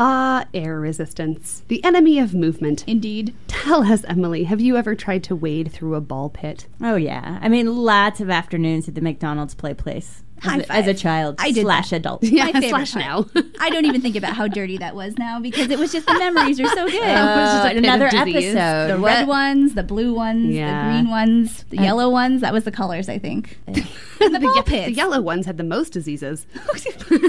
Ah, 0.00 0.46
air 0.54 0.78
resistance, 0.78 1.64
the 1.66 1.82
enemy 1.84 2.20
of 2.20 2.32
movement. 2.32 2.84
Indeed. 2.86 3.34
Tell 3.48 3.82
us, 3.82 4.04
Emily, 4.04 4.44
have 4.44 4.60
you 4.60 4.76
ever 4.76 4.94
tried 4.94 5.24
to 5.24 5.34
wade 5.34 5.72
through 5.72 5.96
a 5.96 6.00
ball 6.00 6.30
pit? 6.30 6.66
Oh 6.80 6.94
yeah, 6.94 7.40
I 7.42 7.48
mean 7.48 7.74
lots 7.74 8.20
of 8.20 8.30
afternoons 8.30 8.86
at 8.86 8.94
the 8.94 9.00
McDonald's 9.00 9.56
play 9.56 9.74
place 9.74 10.22
as, 10.44 10.62
a, 10.62 10.72
as 10.72 10.86
a 10.86 10.94
child 10.94 11.36
I 11.38 11.50
did 11.52 11.62
slash 11.62 11.90
that. 11.90 11.96
adult. 11.96 12.22
Yeah, 12.24 12.44
My 12.52 12.52
favorite 12.60 12.86
slash 12.86 12.92
part. 12.94 13.34
now. 13.34 13.42
I 13.60 13.70
don't 13.70 13.84
even 13.84 14.00
think 14.00 14.16
about 14.16 14.34
how 14.34 14.46
dirty 14.48 14.78
that 14.78 14.94
was 14.94 15.16
now 15.18 15.40
because 15.40 15.70
it 15.70 15.78
was 15.78 15.92
just 15.92 16.06
the 16.06 16.14
memories 16.18 16.60
are 16.60 16.66
so 16.68 16.84
oh, 16.84 16.90
good. 16.90 17.00
was 17.00 17.52
just 17.62 17.74
a 17.74 17.78
another 17.78 18.06
episode. 18.06 18.88
the 18.88 18.98
red 18.98 19.26
ones, 19.28 19.74
the 19.74 19.82
blue 19.82 20.14
ones, 20.14 20.54
Yeah. 20.54 20.86
the 20.86 20.92
green 20.92 21.10
ones, 21.10 21.64
the 21.70 21.78
um, 21.78 21.84
yellow 21.84 22.08
ones. 22.10 22.40
That 22.40 22.52
was 22.52 22.64
the 22.64 22.72
colors, 22.72 23.08
I 23.08 23.18
think. 23.18 23.58
the 23.66 24.38
ball 24.40 24.56
ye- 24.56 24.84
the 24.86 24.92
yellow 24.92 25.20
ones 25.20 25.46
had 25.46 25.56
the 25.58 25.64
most 25.64 25.92
diseases. 25.92 26.46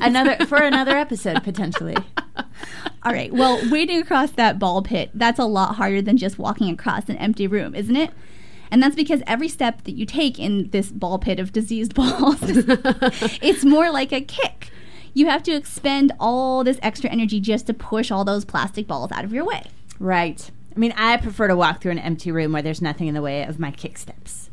another 0.02 0.46
for 0.46 0.58
another 0.58 0.98
episode 0.98 1.44
potentially. 1.44 1.96
All 3.04 3.14
right. 3.14 3.32
Well, 3.34 3.60
wading 3.72 4.02
across 4.02 4.32
that 4.32 4.60
ball 4.60 4.82
pit, 4.82 5.12
that's 5.14 5.40
a 5.40 5.46
lot 5.46 5.76
harder 5.76 6.02
than 6.02 6.18
just 6.18 6.38
walking 6.38 6.70
across 6.72 7.08
an 7.10 7.16
empty 7.18 7.48
room, 7.48 7.74
isn't 7.76 7.96
it? 7.96 8.12
And 8.72 8.82
that's 8.82 8.96
because 8.96 9.22
every 9.26 9.48
step 9.48 9.84
that 9.84 9.94
you 9.94 10.06
take 10.06 10.40
in 10.40 10.70
this 10.70 10.92
ball 10.92 11.20
pit 11.20 11.40
of 11.40 11.52
diseased 11.52 11.94
balls, 11.96 12.40
it's 12.44 13.66
more 13.66 13.92
like 13.92 14.12
a 14.12 14.22
kick. 14.22 14.72
You 15.14 15.28
have 15.28 15.44
to 15.44 15.52
expend 15.52 16.12
all 16.20 16.64
this 16.64 16.80
extra 16.82 17.10
energy 17.10 17.40
just 17.40 17.68
to 17.68 17.74
push 17.74 18.12
all 18.12 18.24
those 18.24 18.46
plastic 18.46 18.88
balls 18.88 19.12
out 19.12 19.26
of 19.26 19.34
your 19.34 19.46
way. 19.46 19.64
Right. 20.00 20.50
I 20.76 20.80
mean, 20.80 20.94
I 20.96 21.18
prefer 21.18 21.48
to 21.48 21.56
walk 21.56 21.82
through 21.82 21.94
an 21.94 22.00
empty 22.00 22.32
room 22.32 22.52
where 22.52 22.62
there's 22.62 22.82
nothing 22.82 23.08
in 23.08 23.16
the 23.16 23.22
way 23.22 23.44
of 23.44 23.60
my 23.60 23.72
kick 23.72 23.98
steps. 23.98 24.50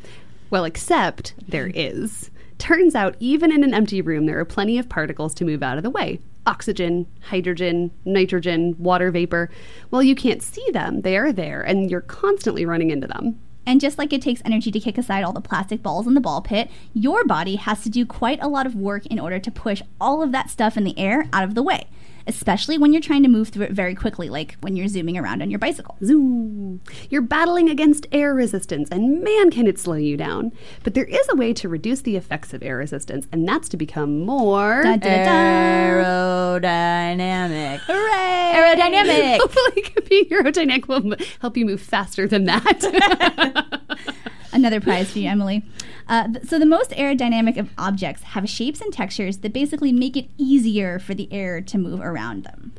Well, 0.51 0.65
except 0.65 1.35
there 1.47 1.71
is. 1.75 2.31
Turns 2.59 2.95
out, 2.95 3.17
even 3.21 3.53
in 3.53 3.63
an 3.63 3.75
empty 3.75 4.01
room, 4.01 4.27
there 4.27 4.39
are 4.39 4.45
plenty 4.45 4.79
of 4.79 4.89
particles 4.89 5.35
to 5.35 5.45
move 5.45 5.63
out 5.63 5.77
of 5.77 5.83
the 5.83 5.91
way 5.91 6.21
oxygen, 6.47 7.07
hydrogen, 7.23 7.91
nitrogen, 8.05 8.77
water 8.79 9.11
vapor. 9.11 9.51
Well, 9.91 10.03
you 10.03 10.15
can't 10.15 10.43
see 10.43 10.65
them, 10.71 11.01
they 11.01 11.17
are 11.17 11.33
there, 11.33 11.61
and 11.61 11.91
you're 11.91 12.01
constantly 12.01 12.65
running 12.65 12.91
into 12.91 13.09
them. 13.09 13.41
And 13.67 13.81
just 13.81 13.99
like 13.99 14.13
it 14.13 14.23
takes 14.23 14.41
energy 14.45 14.71
to 14.71 14.79
kick 14.79 14.97
aside 14.97 15.25
all 15.25 15.33
the 15.33 15.41
plastic 15.41 15.83
balls 15.83 16.07
in 16.07 16.15
the 16.15 16.21
ball 16.21 16.41
pit, 16.41 16.71
your 16.95 17.25
body 17.25 17.57
has 17.57 17.83
to 17.83 17.91
do 17.91 18.07
quite 18.07 18.41
a 18.41 18.49
lot 18.49 18.65
of 18.65 18.77
work 18.77 19.05
in 19.07 19.19
order 19.19 19.41
to 19.41 19.51
push 19.51 19.83
all 20.01 20.23
of 20.23 20.31
that 20.33 20.49
stuff 20.51 20.77
in 20.77 20.85
the 20.85 20.97
air 20.97 21.29
out 21.33 21.43
of 21.43 21.57
the 21.57 21.63
way, 21.63 21.89
especially 22.27 22.79
when 22.79 22.93
you're 22.93 23.03
trying 23.03 23.23
to 23.23 23.29
move 23.29 23.49
through 23.49 23.65
it 23.65 23.73
very 23.73 23.95
quickly, 23.95 24.29
like 24.29 24.57
when 24.61 24.77
you're 24.77 24.89
zooming 24.89 25.17
around 25.17 25.43
on 25.43 25.51
your 25.51 25.59
bicycle. 25.59 25.97
Zoom. 26.05 26.81
You're 27.11 27.23
battling 27.23 27.69
against 27.69 28.07
air 28.13 28.35
resistance, 28.35 28.89
and 28.91 29.23
man, 29.23 29.51
can 29.51 29.67
it 29.67 29.79
slow 29.79 29.95
you 29.95 30.17
down. 30.17 30.53
But 30.83 30.95
there 30.95 31.05
is 31.05 31.27
a 31.31 31.37
way 31.37 31.53
to 31.55 31.69
reduce 31.69 32.01
the 32.03 32.17
effects 32.17 32.53
of 32.53 32.63
air 32.63 32.77
resistance, 32.77 33.27
and 33.33 33.49
that's 33.49 33.69
to 33.71 33.77
become 33.77 34.21
more. 34.21 34.83
Dun, 34.83 34.99
dun, 34.99 35.25
dun. 35.25 36.63
Aerodynamic. 36.63 37.81
Hooray! 37.81 38.53
Aerodynamic. 38.55 39.39
Hopefully, 39.41 39.85
being 40.09 40.25
aerodynamic 40.27 40.89
will 40.89 41.15
help 41.41 41.57
you 41.57 41.65
move 41.65 41.81
faster 41.81 42.27
than 42.27 42.45
that. 42.45 43.81
Another 44.67 44.81
prize 44.81 45.13
for 45.13 45.21
you, 45.21 45.29
Emily. 45.29 45.63
Uh, 46.09 46.27
th- 46.27 46.45
so, 46.45 46.59
the 46.59 46.67
most 46.67 46.91
aerodynamic 46.91 47.57
of 47.57 47.71
objects 47.79 48.25
have 48.25 48.51
shapes 48.51 48.81
and 48.81 48.93
textures 48.93 49.39
that 49.39 49.53
basically 49.53 49.93
make 49.93 50.17
it 50.17 50.29
easier 50.39 50.99
for 50.99 51.15
the 51.15 51.33
air 51.33 51.61
to 51.61 51.79
move 51.79 52.01
around 52.01 52.43
them. 52.43 52.73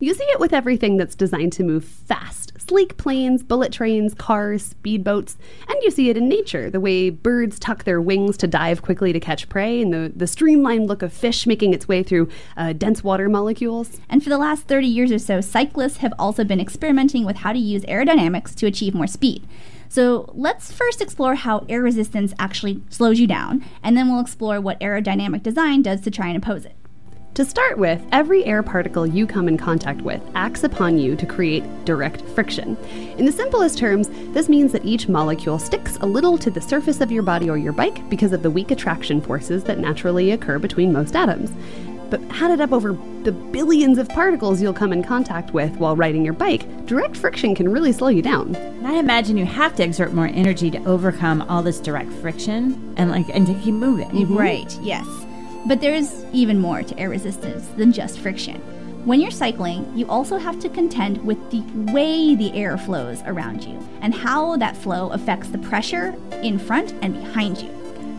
you 0.00 0.14
see 0.14 0.24
it 0.24 0.40
with 0.40 0.54
everything 0.54 0.96
that's 0.96 1.14
designed 1.14 1.52
to 1.52 1.62
move 1.62 1.84
fast 1.84 2.46
sleek 2.58 2.96
planes, 2.96 3.42
bullet 3.42 3.70
trains, 3.70 4.14
cars, 4.14 4.74
speedboats. 4.74 5.36
And 5.68 5.76
you 5.82 5.90
see 5.90 6.08
it 6.08 6.16
in 6.16 6.26
nature 6.26 6.70
the 6.70 6.80
way 6.80 7.10
birds 7.10 7.58
tuck 7.58 7.84
their 7.84 8.00
wings 8.00 8.38
to 8.38 8.46
dive 8.46 8.80
quickly 8.80 9.12
to 9.12 9.20
catch 9.20 9.48
prey, 9.50 9.82
and 9.82 9.92
the, 9.92 10.10
the 10.16 10.26
streamlined 10.26 10.88
look 10.88 11.02
of 11.02 11.12
fish 11.12 11.46
making 11.46 11.74
its 11.74 11.86
way 11.86 12.02
through 12.02 12.30
uh, 12.56 12.72
dense 12.72 13.04
water 13.04 13.28
molecules. 13.28 14.00
And 14.08 14.22
for 14.22 14.30
the 14.30 14.38
last 14.38 14.66
30 14.68 14.86
years 14.86 15.12
or 15.12 15.18
so, 15.18 15.42
cyclists 15.42 15.98
have 15.98 16.14
also 16.18 16.44
been 16.44 16.60
experimenting 16.60 17.26
with 17.26 17.36
how 17.36 17.52
to 17.52 17.58
use 17.58 17.82
aerodynamics 17.82 18.54
to 18.54 18.66
achieve 18.66 18.94
more 18.94 19.06
speed. 19.06 19.46
So 19.88 20.30
let's 20.34 20.72
first 20.72 21.00
explore 21.00 21.34
how 21.34 21.64
air 21.68 21.82
resistance 21.82 22.34
actually 22.38 22.82
slows 22.88 23.18
you 23.18 23.26
down, 23.26 23.64
and 23.82 23.96
then 23.96 24.08
we'll 24.08 24.20
explore 24.20 24.60
what 24.60 24.80
aerodynamic 24.80 25.42
design 25.42 25.82
does 25.82 26.00
to 26.02 26.10
try 26.10 26.28
and 26.28 26.36
oppose 26.36 26.64
it. 26.64 26.74
To 27.36 27.44
start 27.44 27.76
with, 27.76 28.02
every 28.12 28.46
air 28.46 28.62
particle 28.62 29.06
you 29.06 29.26
come 29.26 29.46
in 29.46 29.58
contact 29.58 30.00
with 30.00 30.22
acts 30.34 30.64
upon 30.64 30.98
you 30.98 31.14
to 31.16 31.26
create 31.26 31.84
direct 31.84 32.22
friction. 32.22 32.78
In 33.18 33.26
the 33.26 33.32
simplest 33.32 33.76
terms, 33.76 34.08
this 34.32 34.48
means 34.48 34.72
that 34.72 34.86
each 34.86 35.06
molecule 35.06 35.58
sticks 35.58 35.98
a 35.98 36.06
little 36.06 36.38
to 36.38 36.50
the 36.50 36.62
surface 36.62 37.02
of 37.02 37.12
your 37.12 37.22
body 37.22 37.50
or 37.50 37.58
your 37.58 37.74
bike 37.74 38.08
because 38.08 38.32
of 38.32 38.42
the 38.42 38.50
weak 38.50 38.70
attraction 38.70 39.20
forces 39.20 39.64
that 39.64 39.78
naturally 39.78 40.30
occur 40.30 40.58
between 40.58 40.94
most 40.94 41.14
atoms. 41.14 41.52
But 42.10 42.20
added 42.30 42.60
up 42.60 42.72
over 42.72 42.96
the 43.22 43.32
billions 43.32 43.98
of 43.98 44.08
particles 44.08 44.62
you'll 44.62 44.72
come 44.72 44.92
in 44.92 45.02
contact 45.02 45.52
with 45.52 45.76
while 45.76 45.96
riding 45.96 46.24
your 46.24 46.34
bike, 46.34 46.86
direct 46.86 47.16
friction 47.16 47.54
can 47.54 47.68
really 47.68 47.92
slow 47.92 48.08
you 48.08 48.22
down. 48.22 48.54
And 48.54 48.86
I 48.86 48.94
imagine 48.94 49.36
you 49.36 49.46
have 49.46 49.74
to 49.76 49.82
exert 49.82 50.12
more 50.12 50.28
energy 50.28 50.70
to 50.70 50.84
overcome 50.84 51.42
all 51.42 51.62
this 51.62 51.80
direct 51.80 52.12
friction 52.14 52.94
and 52.96 53.10
like 53.10 53.28
and 53.30 53.46
to 53.46 53.54
keep 53.54 53.74
moving. 53.74 54.08
Mm-hmm. 54.10 54.36
Right, 54.36 54.78
yes. 54.80 55.06
But 55.66 55.80
there's 55.80 56.24
even 56.32 56.60
more 56.60 56.84
to 56.84 56.98
air 56.98 57.08
resistance 57.08 57.66
than 57.76 57.92
just 57.92 58.20
friction. 58.20 58.60
When 59.04 59.20
you're 59.20 59.30
cycling, 59.30 59.96
you 59.96 60.08
also 60.08 60.36
have 60.36 60.58
to 60.60 60.68
contend 60.68 61.24
with 61.24 61.38
the 61.50 61.60
way 61.92 62.34
the 62.34 62.52
air 62.54 62.76
flows 62.76 63.22
around 63.26 63.64
you 63.64 63.78
and 64.00 64.12
how 64.14 64.56
that 64.56 64.76
flow 64.76 65.10
affects 65.10 65.48
the 65.48 65.58
pressure 65.58 66.14
in 66.42 66.58
front 66.58 66.92
and 67.02 67.14
behind 67.14 67.62
you. 67.62 67.70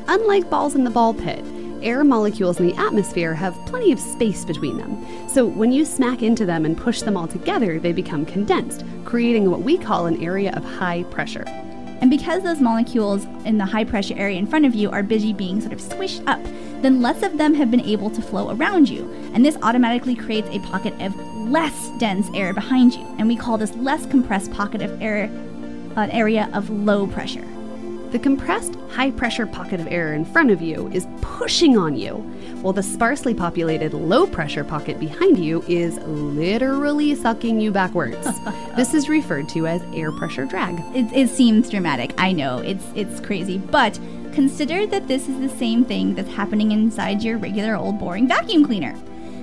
Unlike 0.07 0.49
balls 0.49 0.75
in 0.75 0.85
the 0.85 0.89
ball 0.89 1.13
pit, 1.13 1.43
air 1.83 2.03
molecules 2.03 2.59
in 2.59 2.67
the 2.67 2.75
atmosphere 2.75 3.33
have 3.33 3.53
plenty 3.65 3.91
of 3.91 3.99
space 3.99 4.45
between 4.45 4.77
them. 4.77 5.05
So 5.27 5.45
when 5.45 5.71
you 5.71 5.85
smack 5.85 6.21
into 6.21 6.45
them 6.45 6.65
and 6.65 6.77
push 6.77 7.01
them 7.01 7.17
all 7.17 7.27
together, 7.27 7.79
they 7.79 7.93
become 7.93 8.25
condensed, 8.25 8.83
creating 9.05 9.49
what 9.49 9.61
we 9.61 9.77
call 9.77 10.05
an 10.05 10.21
area 10.23 10.51
of 10.53 10.63
high 10.63 11.03
pressure. 11.03 11.43
And 11.99 12.09
because 12.09 12.43
those 12.43 12.61
molecules 12.61 13.25
in 13.45 13.57
the 13.57 13.65
high 13.65 13.83
pressure 13.83 14.15
area 14.17 14.37
in 14.37 14.45
front 14.45 14.65
of 14.65 14.75
you 14.75 14.91
are 14.91 15.01
busy 15.01 15.33
being 15.33 15.59
sort 15.59 15.73
of 15.73 15.79
squished 15.79 16.27
up, 16.27 16.43
then 16.81 17.01
less 17.01 17.23
of 17.23 17.37
them 17.37 17.53
have 17.55 17.71
been 17.71 17.81
able 17.81 18.09
to 18.11 18.21
flow 18.21 18.51
around 18.51 18.87
you. 18.87 19.11
And 19.33 19.43
this 19.43 19.57
automatically 19.63 20.15
creates 20.15 20.49
a 20.51 20.59
pocket 20.59 20.93
of 21.01 21.15
less 21.49 21.91
dense 21.97 22.27
air 22.35 22.53
behind 22.53 22.93
you. 22.93 23.05
And 23.17 23.27
we 23.27 23.35
call 23.35 23.57
this 23.57 23.75
less 23.75 24.05
compressed 24.05 24.51
pocket 24.51 24.81
of 24.81 25.01
air 25.01 25.29
an 25.97 26.11
area 26.11 26.47
of 26.53 26.69
low 26.69 27.07
pressure. 27.07 27.56
The 28.11 28.19
compressed, 28.19 28.73
high 28.89 29.11
pressure 29.11 29.45
pocket 29.45 29.81
of 29.81 29.87
air 29.87 30.13
in 30.13 30.23
front 30.23 30.49
of 30.49 30.61
you 30.61 30.87
is 30.93 31.05
pushing 31.19 31.77
on 31.77 31.97
you, 31.97 32.13
while 32.61 32.71
the 32.71 32.81
sparsely 32.81 33.33
populated, 33.33 33.93
low 33.93 34.25
pressure 34.25 34.63
pocket 34.63 34.97
behind 34.97 35.37
you 35.37 35.61
is 35.67 35.97
literally 35.97 37.15
sucking 37.15 37.59
you 37.59 37.69
backwards. 37.69 38.25
this 38.77 38.93
is 38.93 39.09
referred 39.09 39.49
to 39.49 39.67
as 39.67 39.81
air 39.93 40.13
pressure 40.13 40.45
drag. 40.45 40.79
It, 40.95 41.11
it 41.13 41.29
seems 41.29 41.69
dramatic, 41.69 42.13
I 42.17 42.31
know, 42.31 42.59
it's, 42.59 42.85
it's 42.95 43.19
crazy, 43.19 43.57
but 43.57 43.99
consider 44.31 44.87
that 44.87 45.09
this 45.09 45.27
is 45.27 45.37
the 45.41 45.57
same 45.57 45.83
thing 45.83 46.15
that's 46.15 46.33
happening 46.33 46.71
inside 46.71 47.21
your 47.21 47.37
regular 47.37 47.75
old 47.75 47.99
boring 47.99 48.25
vacuum 48.25 48.65
cleaner. 48.65 48.95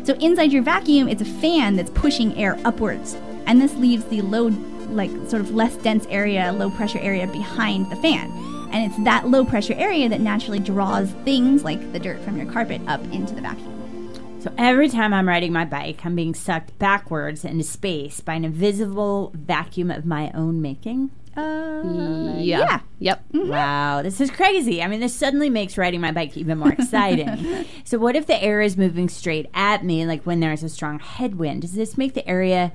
So 0.05 0.15
inside 0.15 0.53
your 0.53 0.63
vacuum, 0.63 1.07
it's 1.09 1.23
a 1.23 1.27
fan 1.27 1.77
that's 1.77 1.91
pushing 1.91 2.35
air 2.39 2.59
upwards, 2.65 3.15
and 3.45 3.61
this 3.61 3.75
leaves 3.75 4.07
the 4.07 4.23
low, 4.23 4.47
like 4.89 5.11
sort 5.29 5.43
of 5.43 5.55
less 5.55 5.77
dense 5.77 6.07
area, 6.09 6.51
low 6.53 6.71
pressure 6.71 7.01
area 7.01 7.27
behind 7.27 7.93
the 7.93 7.97
fan. 7.97 8.54
And 8.75 8.91
it's 8.91 9.05
that 9.05 9.29
low 9.29 9.45
pressure 9.45 9.75
area 9.75 10.09
that 10.09 10.21
naturally 10.21 10.59
draws 10.59 11.13
things 11.25 11.63
like 11.63 11.93
the 11.93 12.01
dirt 12.01 12.21
from 12.23 12.37
your 12.37 12.51
carpet 12.51 12.83
up 12.89 13.01
into 13.13 13.33
the 13.33 13.41
vacuum. 13.41 14.41
So 14.41 14.53
every 14.59 14.89
time 14.89 15.15
I'm 15.15 15.29
riding 15.29 15.53
my 15.53 15.65
bike, 15.65 16.05
I'm 16.05 16.17
being 16.17 16.35
sucked 16.35 16.77
backwards 16.81 17.45
into 17.45 17.63
space 17.63 18.19
by 18.19 18.35
an 18.35 18.45
invisible 18.45 19.31
vacuum 19.33 19.93
of 19.93 20.05
my 20.05 20.33
own 20.33 20.61
making. 20.61 21.13
Uh, 21.37 22.35
yeah. 22.37 22.81
Yep. 22.99 23.25
Wow, 23.33 24.03
this 24.03 24.21
is 24.21 24.31
crazy. 24.31 24.83
I 24.83 24.89
mean, 24.89 24.99
this 24.99 25.15
suddenly 25.15 25.51
makes 25.51 25.79
riding 25.79 26.01
my 26.01 26.11
bike 26.11 26.37
even 26.37 26.59
more 26.59 26.73
exciting. 26.73 27.67
so, 27.85 27.99
what 27.99 28.17
if 28.17 28.27
the 28.27 28.43
air 28.43 28.61
is 28.61 28.77
moving 28.77 29.09
straight 29.09 29.49
at 29.55 29.85
me, 29.85 30.05
like 30.05 30.25
when 30.25 30.41
there's 30.41 30.65
a 30.65 30.69
strong 30.69 30.99
headwind? 30.99 31.63
Does 31.63 31.75
this 31.75 31.97
make 31.97 32.15
the 32.15 32.29
area, 32.29 32.73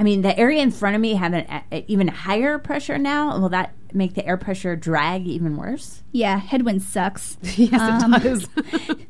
I 0.00 0.02
mean, 0.02 0.22
the 0.22 0.36
area 0.38 0.62
in 0.62 0.70
front 0.70 0.96
of 0.96 1.02
me 1.02 1.12
have 1.16 1.34
an 1.34 1.44
a, 1.70 1.84
even 1.86 2.08
higher 2.08 2.58
pressure 2.58 2.96
now? 2.96 3.38
Will 3.38 3.50
that 3.50 3.74
make 3.92 4.14
the 4.14 4.26
air 4.26 4.38
pressure 4.38 4.74
drag 4.74 5.26
even 5.26 5.58
worse? 5.58 6.02
Yeah, 6.10 6.38
headwind 6.38 6.82
sucks. 6.82 7.36
Yes, 7.58 7.78
Um, 7.78 8.14
it 8.14 8.22
does. 8.22 8.48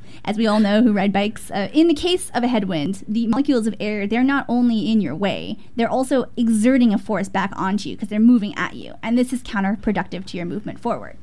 as 0.24 0.36
we 0.36 0.48
all 0.48 0.58
know 0.58 0.82
who 0.82 0.92
ride 0.92 1.12
bikes, 1.12 1.48
uh, 1.52 1.68
in 1.72 1.86
the 1.86 1.94
case 1.94 2.32
of 2.34 2.42
a 2.42 2.48
headwind, 2.48 3.04
the 3.06 3.28
molecules 3.28 3.68
of 3.68 3.76
air, 3.78 4.08
they're 4.08 4.24
not 4.24 4.44
only 4.48 4.90
in 4.90 5.00
your 5.00 5.14
way, 5.14 5.58
they're 5.76 5.88
also 5.88 6.24
exerting 6.36 6.92
a 6.92 6.98
force 6.98 7.28
back 7.28 7.52
onto 7.54 7.88
you 7.88 7.94
because 7.94 8.08
they're 8.08 8.18
moving 8.18 8.52
at 8.56 8.74
you. 8.74 8.94
And 9.00 9.16
this 9.16 9.32
is 9.32 9.44
counterproductive 9.44 10.26
to 10.26 10.36
your 10.36 10.46
movement 10.46 10.80
forward. 10.80 11.18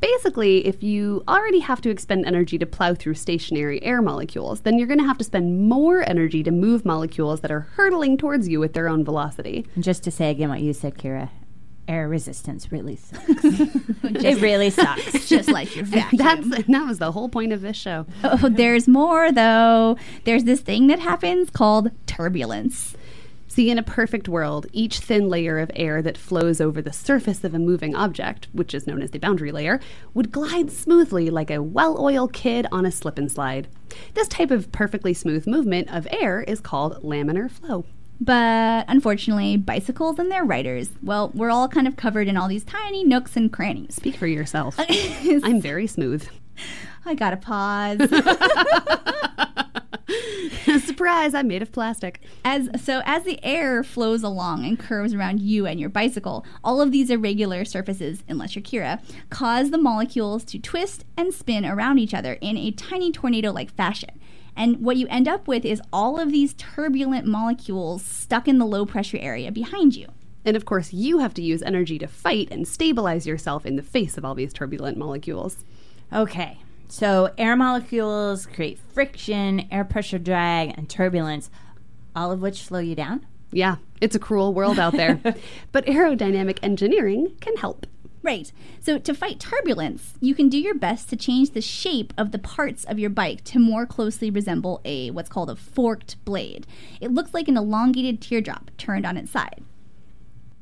Basically, 0.00 0.66
if 0.66 0.82
you 0.82 1.22
already 1.28 1.60
have 1.60 1.80
to 1.82 1.90
expend 1.90 2.24
energy 2.24 2.56
to 2.58 2.66
plow 2.66 2.94
through 2.94 3.14
stationary 3.14 3.82
air 3.82 4.00
molecules, 4.00 4.60
then 4.60 4.78
you're 4.78 4.86
going 4.86 5.00
to 5.00 5.06
have 5.06 5.18
to 5.18 5.24
spend 5.24 5.68
more 5.68 6.08
energy 6.08 6.42
to 6.42 6.50
move 6.50 6.84
molecules 6.84 7.40
that 7.40 7.50
are 7.50 7.60
hurtling 7.60 8.16
towards 8.16 8.48
you 8.48 8.60
with 8.60 8.72
their 8.72 8.88
own 8.88 9.04
velocity. 9.04 9.66
Just 9.78 10.02
to 10.04 10.10
say 10.10 10.30
again 10.30 10.48
what 10.48 10.60
you 10.60 10.72
said, 10.72 10.96
Kira, 10.96 11.28
air 11.90 12.08
resistance 12.08 12.70
really 12.70 12.96
sucks. 12.96 13.26
it 13.44 14.40
really 14.40 14.70
sucks. 14.70 15.26
Just 15.28 15.50
like 15.50 15.74
your 15.74 15.84
vacuum. 15.84 16.22
That's 16.22 16.66
that 16.66 16.86
was 16.86 16.98
the 16.98 17.12
whole 17.12 17.28
point 17.28 17.52
of 17.52 17.60
this 17.60 17.76
show. 17.76 18.06
Oh, 18.22 18.48
there's 18.48 18.86
more 18.86 19.32
though. 19.32 19.96
There's 20.24 20.44
this 20.44 20.60
thing 20.60 20.86
that 20.86 21.00
happens 21.00 21.50
called 21.50 21.90
turbulence. 22.06 22.96
See, 23.50 23.68
in 23.68 23.78
a 23.78 23.82
perfect 23.82 24.28
world, 24.28 24.68
each 24.72 25.00
thin 25.00 25.28
layer 25.28 25.58
of 25.58 25.72
air 25.74 26.02
that 26.02 26.16
flows 26.16 26.60
over 26.60 26.80
the 26.80 26.92
surface 26.92 27.42
of 27.42 27.52
a 27.52 27.58
moving 27.58 27.96
object, 27.96 28.46
which 28.52 28.72
is 28.72 28.86
known 28.86 29.02
as 29.02 29.10
the 29.10 29.18
boundary 29.18 29.50
layer, 29.50 29.80
would 30.14 30.30
glide 30.30 30.70
smoothly 30.70 31.30
like 31.30 31.50
a 31.50 31.60
well 31.60 32.00
oiled 32.00 32.32
kid 32.32 32.68
on 32.70 32.86
a 32.86 32.92
slip 32.92 33.18
and 33.18 33.30
slide. 33.30 33.66
This 34.14 34.28
type 34.28 34.52
of 34.52 34.70
perfectly 34.70 35.12
smooth 35.12 35.48
movement 35.48 35.92
of 35.92 36.06
air 36.12 36.42
is 36.42 36.60
called 36.60 37.02
laminar 37.02 37.50
flow. 37.50 37.86
But 38.20 38.84
unfortunately, 38.86 39.56
bicycles 39.56 40.20
and 40.20 40.30
their 40.30 40.44
riders, 40.44 40.90
well, 41.02 41.32
we're 41.34 41.50
all 41.50 41.66
kind 41.66 41.88
of 41.88 41.96
covered 41.96 42.28
in 42.28 42.36
all 42.36 42.46
these 42.46 42.62
tiny 42.62 43.02
nooks 43.02 43.36
and 43.36 43.52
crannies. 43.52 43.96
Speak 43.96 44.14
for 44.14 44.28
yourself. 44.28 44.76
I'm 44.78 45.60
very 45.60 45.88
smooth. 45.88 46.24
I 47.04 47.14
gotta 47.14 47.36
pause. 47.36 47.98
Surprise, 51.00 51.32
I'm 51.32 51.48
made 51.48 51.62
of 51.62 51.72
plastic. 51.72 52.20
As 52.44 52.68
so 52.84 53.00
as 53.06 53.24
the 53.24 53.42
air 53.42 53.82
flows 53.82 54.22
along 54.22 54.66
and 54.66 54.78
curves 54.78 55.14
around 55.14 55.40
you 55.40 55.64
and 55.64 55.80
your 55.80 55.88
bicycle, 55.88 56.44
all 56.62 56.82
of 56.82 56.92
these 56.92 57.08
irregular 57.08 57.64
surfaces, 57.64 58.22
unless 58.28 58.54
you're 58.54 58.62
Kira, 58.62 59.00
cause 59.30 59.70
the 59.70 59.78
molecules 59.78 60.44
to 60.44 60.58
twist 60.58 61.06
and 61.16 61.32
spin 61.32 61.64
around 61.64 62.00
each 62.00 62.12
other 62.12 62.34
in 62.42 62.58
a 62.58 62.70
tiny 62.72 63.10
tornado-like 63.10 63.70
fashion. 63.70 64.10
And 64.54 64.82
what 64.82 64.98
you 64.98 65.06
end 65.08 65.26
up 65.26 65.48
with 65.48 65.64
is 65.64 65.80
all 65.90 66.20
of 66.20 66.32
these 66.32 66.52
turbulent 66.52 67.24
molecules 67.24 68.04
stuck 68.04 68.46
in 68.46 68.58
the 68.58 68.66
low 68.66 68.84
pressure 68.84 69.18
area 69.22 69.50
behind 69.50 69.96
you. 69.96 70.06
And 70.44 70.54
of 70.54 70.66
course, 70.66 70.92
you 70.92 71.20
have 71.20 71.32
to 71.32 71.42
use 71.42 71.62
energy 71.62 71.98
to 71.98 72.08
fight 72.08 72.48
and 72.50 72.68
stabilize 72.68 73.26
yourself 73.26 73.64
in 73.64 73.76
the 73.76 73.82
face 73.82 74.18
of 74.18 74.26
all 74.26 74.34
these 74.34 74.52
turbulent 74.52 74.98
molecules. 74.98 75.64
Okay. 76.12 76.58
So 76.90 77.32
air 77.38 77.54
molecules 77.54 78.46
create 78.46 78.78
friction, 78.92 79.68
air 79.70 79.84
pressure 79.84 80.18
drag, 80.18 80.76
and 80.76 80.90
turbulence, 80.90 81.48
all 82.16 82.32
of 82.32 82.42
which 82.42 82.64
slow 82.64 82.80
you 82.80 82.96
down. 82.96 83.24
Yeah, 83.52 83.76
it's 84.00 84.16
a 84.16 84.18
cruel 84.18 84.52
world 84.52 84.78
out 84.78 84.94
there. 84.94 85.20
but 85.72 85.86
aerodynamic 85.86 86.58
engineering 86.62 87.36
can 87.40 87.56
help. 87.56 87.86
Right. 88.22 88.52
So 88.80 88.98
to 88.98 89.14
fight 89.14 89.38
turbulence, 89.38 90.14
you 90.20 90.34
can 90.34 90.48
do 90.48 90.58
your 90.58 90.74
best 90.74 91.08
to 91.10 91.16
change 91.16 91.50
the 91.50 91.62
shape 91.62 92.12
of 92.18 92.32
the 92.32 92.38
parts 92.38 92.84
of 92.84 92.98
your 92.98 93.08
bike 93.08 93.44
to 93.44 93.60
more 93.60 93.86
closely 93.86 94.28
resemble 94.28 94.80
a 94.84 95.10
what's 95.10 95.30
called 95.30 95.48
a 95.48 95.56
forked 95.56 96.22
blade. 96.24 96.66
It 97.00 97.12
looks 97.12 97.32
like 97.32 97.46
an 97.46 97.56
elongated 97.56 98.20
teardrop 98.20 98.72
turned 98.76 99.06
on 99.06 99.16
its 99.16 99.30
side. 99.30 99.62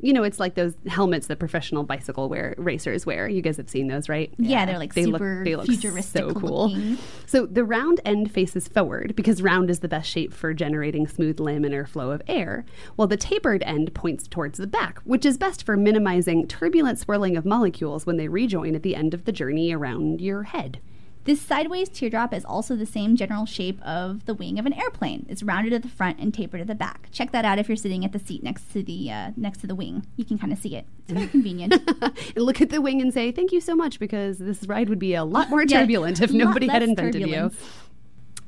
You 0.01 0.13
know, 0.13 0.23
it's 0.23 0.39
like 0.39 0.55
those 0.55 0.75
helmets 0.87 1.27
that 1.27 1.39
professional 1.39 1.83
bicycle 1.83 2.29
wear 2.29 2.55
racers 2.57 3.05
wear. 3.05 3.29
You 3.29 3.43
guys 3.43 3.57
have 3.57 3.69
seen 3.69 3.89
those, 3.89 4.09
right? 4.09 4.33
Yeah, 4.39 4.65
they're 4.65 4.79
like 4.79 4.95
they 4.95 5.05
super 5.05 5.39
look 5.39 5.45
they 5.45 5.57
look 5.57 5.67
futuristic 5.67 6.23
so 6.23 6.33
cool. 6.35 6.71
looking. 6.71 6.99
So 7.27 7.47
the 7.47 7.65
round 7.65 8.01
end 8.05 8.31
faces 8.31 8.69
forward 8.69 9.17
because 9.17 9.43
round 9.43 9.71
is 9.71 9.81
the 9.81 9.89
best 9.89 10.09
shape 10.09 10.33
for 10.33 10.55
generating 10.55 11.07
smooth 11.07 11.39
laminar 11.39 11.87
flow 11.87 12.11
of 12.11 12.23
air, 12.29 12.65
while 12.97 13.09
the 13.09 13.17
tapered 13.17 13.63
end 13.65 13.93
points 13.95 14.29
towards 14.29 14.59
the 14.59 14.67
back, 14.67 15.01
which 15.01 15.27
is 15.27 15.37
best 15.37 15.65
for 15.65 15.77
minimizing 15.77 16.47
turbulent 16.47 16.99
swirling 16.99 17.37
of 17.37 17.45
molecules 17.45 18.07
when 18.07 18.17
they 18.17 18.29
rejoin 18.29 18.75
at 18.75 18.83
the 18.83 18.95
end 18.95 19.15
of 19.15 19.25
the 19.25 19.33
journey 19.33 19.73
around 19.73 20.21
your 20.21 20.45
head. 20.45 20.81
This 21.29 21.43
sideways 21.43 21.91
teardrop 21.91 22.33
is 22.33 22.43
also 22.47 22.75
the 22.75 22.87
same 22.87 23.15
general 23.15 23.45
shape 23.45 23.83
of 23.83 24.25
the 24.25 24.33
wing 24.33 24.59
of 24.59 24.65
an 24.65 24.73
airplane. 24.73 25.27
It's 25.29 25.43
rounded 25.43 25.75
at 25.75 25.83
the 25.83 25.89
front 25.89 26.19
and 26.19 26.33
tapered 26.33 26.63
at 26.63 26.69
the 26.69 26.75
back. 26.75 27.11
Check 27.13 27.33
that 27.33 27.45
out 27.45 27.59
if 27.59 27.69
you're 27.69 27.77
sitting 27.77 28.03
at 28.03 28.13
the 28.13 28.19
seat 28.19 28.43
next 28.43 28.73
to 28.73 28.83
the 28.83 29.11
uh, 29.11 29.33
next 29.37 29.59
to 29.59 29.67
the 29.67 29.75
wing. 29.75 30.07
You 30.17 30.25
can 30.25 30.39
kind 30.39 30.55
of 30.55 30.59
see 30.59 30.75
it. 30.75 30.87
It's 31.01 31.13
very 31.13 31.27
convenient. 31.27 31.75
and 32.01 32.15
look 32.37 32.63
at 32.63 32.71
the 32.71 32.81
wing 32.81 33.03
and 33.03 33.13
say, 33.13 33.31
Thank 33.31 33.53
you 33.53 33.61
so 33.61 33.77
much, 33.77 33.99
because 33.99 34.39
this 34.39 34.63
ride 34.67 34.89
would 34.89 34.99
be 34.99 35.13
a 35.13 35.23
lot 35.23 35.51
more 35.51 35.65
Yeah, 35.65 35.81
turbulent 35.81 36.23
if 36.23 36.33
nobody 36.33 36.67
had 36.67 36.83
invented 36.83 37.21
turbulence. 37.21 37.61
you. 37.61 37.69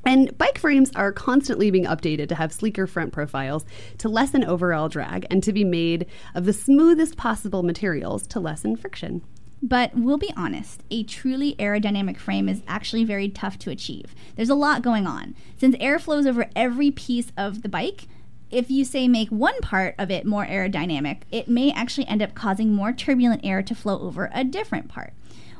And 0.07 0.39
bike 0.39 0.57
frames 0.57 0.91
are 0.97 1.13
constantly 1.13 1.71
being 1.71 1.85
updated 1.85 2.29
to 2.29 2.35
have 2.35 2.51
sleeker 2.51 2.87
front 2.87 3.13
profiles 3.13 3.67
to 3.99 4.09
lessen 4.09 4.43
overall 4.43 4.89
drag 4.89 5.27
and 5.31 5.43
to 5.43 5.53
be 5.53 5.65
made 5.65 6.07
of 6.35 6.47
the 6.47 6.55
smoothest 6.55 7.19
possible 7.19 7.63
materials 7.63 8.27
to 8.29 8.41
lessen 8.41 8.75
friction. 8.75 9.21
But 9.63 9.95
we'll 9.95 10.19
be 10.19 10.33
honest, 10.37 10.83
a 10.91 11.03
truly 11.03 11.55
aerodynamic 11.59 12.17
frame 12.17 12.49
is 12.49 12.63
actually 12.67 13.05
very 13.05 13.29
tough 13.29 13.59
to 13.61 13.71
achieve. 13.71 14.15
There's 14.35 14.49
a 14.49 14.55
lot 14.55 14.83
going 14.83 15.07
on. 15.07 15.35
Since 15.59 15.77
air 15.79 15.99
flows 15.99 16.27
over 16.27 16.49
every 16.57 16.91
piece 16.91 17.31
of 17.37 17.63
the 17.63 17.69
bike, 17.69 18.07
if 18.51 18.71
you 18.71 18.85
say 18.85 19.07
make 19.07 19.29
one 19.29 19.59
part 19.61 19.95
of 19.99 20.11
it 20.11 20.25
more 20.27 20.47
aerodynamic, 20.47 21.23
it 21.31 21.47
may 21.47 21.71
actually 21.73 22.09
end 22.09 22.23
up 22.23 22.35
causing 22.35 22.73
more 22.73 22.93
turbulent 22.93 23.45
air 23.45 23.63
to 23.63 23.75
flow 23.75 24.01
over 24.01 24.31
a 24.35 24.45
different 24.45 24.89
part. 24.89 25.13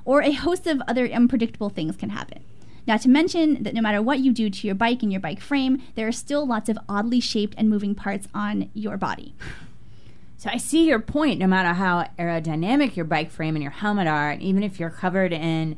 Or 0.05 0.23
a 0.23 0.33
host 0.33 0.67
of 0.67 0.83
other 0.89 1.07
unpredictable 1.07 1.69
things 1.69 1.97
can 1.97 2.11
happen. 2.11 2.43
Not 2.87 3.03
to 3.03 3.09
mention 3.09 3.63
that 3.63 3.75
no 3.75 3.83
matter 3.83 4.03
what 4.03 4.21
you 4.21 4.33
do 4.33 4.49
to 4.49 4.67
your 4.67 4.75
bike 4.75 5.03
and 5.03 5.13
your 5.13 5.21
bike 5.21 5.41
frame, 5.41 5.83
there 5.95 6.09
are 6.09 6.13
still 6.13 6.47
lots 6.47 6.69
of 6.69 6.79
oddly 6.89 7.21
shaped 7.21 7.55
and 7.59 7.69
moving 7.69 7.95
parts 7.95 8.27
on 8.35 8.71
your 8.75 8.97
body. 8.97 9.35
So 10.41 10.49
I 10.51 10.57
see 10.57 10.87
your 10.87 11.01
point. 11.01 11.39
No 11.39 11.47
matter 11.47 11.75
how 11.75 12.09
aerodynamic 12.19 12.97
your 12.97 13.05
bike 13.05 13.31
frame 13.31 13.57
and 13.57 13.63
your 13.63 13.73
helmet 13.73 14.07
are, 14.07 14.31
and 14.31 14.41
even 14.41 14.63
if 14.63 14.81
you're 14.81 14.89
covered 14.89 15.35
in, 15.35 15.77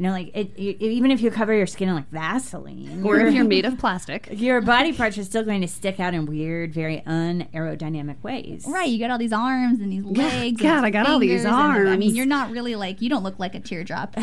you 0.00 0.06
know, 0.06 0.12
like 0.12 0.30
it, 0.34 0.58
you, 0.58 0.74
even 0.80 1.10
if 1.10 1.20
you 1.20 1.30
cover 1.30 1.52
your 1.52 1.66
skin 1.66 1.90
in 1.90 1.94
like 1.94 2.08
Vaseline, 2.10 3.02
Or 3.04 3.20
if 3.20 3.34
you're 3.34 3.44
made 3.44 3.66
of 3.66 3.76
plastic. 3.84 4.28
your 4.32 4.62
body 4.62 4.94
parts 4.94 5.18
are 5.18 5.24
still 5.24 5.44
going 5.44 5.60
to 5.60 5.68
stick 5.68 6.00
out 6.00 6.14
in 6.14 6.24
weird, 6.24 6.72
very 6.72 7.02
unaerodynamic 7.06 8.22
ways. 8.22 8.64
Right, 8.66 8.88
you 8.88 8.98
got 8.98 9.10
all 9.10 9.18
these 9.18 9.34
arms 9.34 9.78
and 9.78 9.92
these 9.92 10.02
legs. 10.02 10.60
God, 10.62 10.78
and 10.78 10.86
I 10.86 10.90
got 10.90 11.06
all 11.06 11.18
these 11.18 11.44
arms. 11.44 11.80
and- 11.80 11.88
I 11.90 11.96
mean, 11.98 12.14
you're 12.16 12.24
not 12.24 12.50
really 12.50 12.76
like 12.76 13.02
you 13.02 13.10
don't 13.10 13.22
look 13.22 13.38
like 13.38 13.54
a 13.54 13.60
teardrop. 13.60 14.14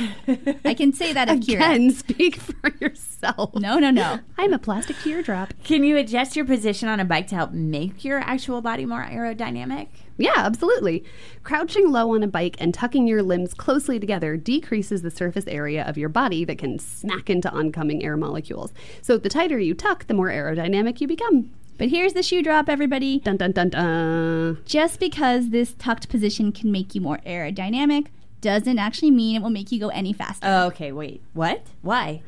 I 0.65 0.73
can 0.73 0.93
say 0.93 1.13
that 1.13 1.29
of 1.29 1.41
Kira. 1.41 1.57
Again, 1.57 1.91
speak 1.91 2.37
for 2.37 2.71
yourself. 2.81 3.53
No, 3.53 3.77
no, 3.77 3.91
no. 3.91 4.19
I'm 4.39 4.53
a 4.53 4.59
plastic 4.59 4.95
teardrop. 5.03 5.53
Can 5.63 5.83
you 5.83 5.95
adjust 5.97 6.35
your 6.35 6.45
position 6.45 6.89
on 6.89 6.99
a 6.99 7.05
bike 7.05 7.27
to 7.27 7.35
help 7.35 7.51
make 7.51 8.03
your 8.03 8.17
actual 8.19 8.61
body 8.61 8.85
more 8.87 9.03
aerodynamic? 9.03 9.89
Yeah, 10.17 10.33
absolutely. 10.35 11.03
Crouching 11.43 11.91
low 11.91 12.15
on 12.15 12.23
a 12.23 12.27
bike 12.27 12.55
and 12.59 12.73
tucking 12.73 13.07
your 13.07 13.21
limbs 13.21 13.53
closely 13.53 13.99
together 13.99 14.35
decreases 14.35 15.01
the 15.01 15.11
surface 15.11 15.45
area 15.47 15.83
of 15.87 15.97
your 15.97 16.09
body 16.09 16.43
that 16.45 16.57
can 16.57 16.79
smack 16.79 17.29
into 17.29 17.51
oncoming 17.51 18.03
air 18.03 18.17
molecules. 18.17 18.73
So 19.01 19.17
the 19.17 19.29
tighter 19.29 19.59
you 19.59 19.73
tuck, 19.73 20.07
the 20.07 20.13
more 20.13 20.29
aerodynamic 20.29 20.99
you 21.01 21.07
become. 21.07 21.51
But 21.77 21.89
here's 21.89 22.13
the 22.13 22.23
shoe 22.23 22.41
drop, 22.41 22.69
everybody. 22.69 23.19
Dun 23.19 23.37
dun 23.37 23.51
dun 23.51 23.69
dun. 23.69 24.57
Just 24.65 24.99
because 24.99 25.49
this 25.49 25.73
tucked 25.77 26.09
position 26.09 26.51
can 26.51 26.71
make 26.71 26.95
you 26.95 27.01
more 27.01 27.19
aerodynamic 27.25 28.07
doesn't 28.41 28.79
actually 28.79 29.11
mean 29.11 29.35
it 29.35 29.43
will 29.43 29.49
make 29.51 29.71
you 29.71 29.79
go 29.79 29.89
any 29.89 30.13
faster. 30.13 30.47
Okay, 30.47 30.91
wait. 30.91 31.21
What? 31.33 31.61
Why? 31.83 32.21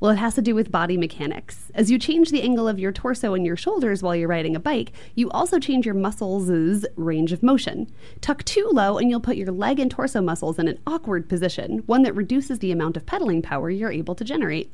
Well, 0.00 0.12
it 0.12 0.18
has 0.18 0.36
to 0.36 0.42
do 0.42 0.54
with 0.54 0.70
body 0.70 0.96
mechanics. 0.96 1.72
As 1.74 1.90
you 1.90 1.98
change 1.98 2.30
the 2.30 2.42
angle 2.42 2.68
of 2.68 2.78
your 2.78 2.92
torso 2.92 3.34
and 3.34 3.44
your 3.44 3.56
shoulders 3.56 4.00
while 4.00 4.14
you're 4.14 4.28
riding 4.28 4.54
a 4.54 4.60
bike, 4.60 4.92
you 5.16 5.28
also 5.30 5.58
change 5.58 5.84
your 5.84 5.94
muscles' 5.96 6.86
range 6.94 7.32
of 7.32 7.42
motion. 7.42 7.90
Tuck 8.20 8.44
too 8.44 8.68
low, 8.72 8.98
and 8.98 9.10
you'll 9.10 9.18
put 9.18 9.36
your 9.36 9.50
leg 9.50 9.80
and 9.80 9.90
torso 9.90 10.20
muscles 10.20 10.56
in 10.56 10.68
an 10.68 10.78
awkward 10.86 11.28
position, 11.28 11.78
one 11.86 12.04
that 12.04 12.14
reduces 12.14 12.60
the 12.60 12.70
amount 12.70 12.96
of 12.96 13.06
pedaling 13.06 13.42
power 13.42 13.70
you're 13.70 13.90
able 13.90 14.14
to 14.14 14.22
generate. 14.22 14.70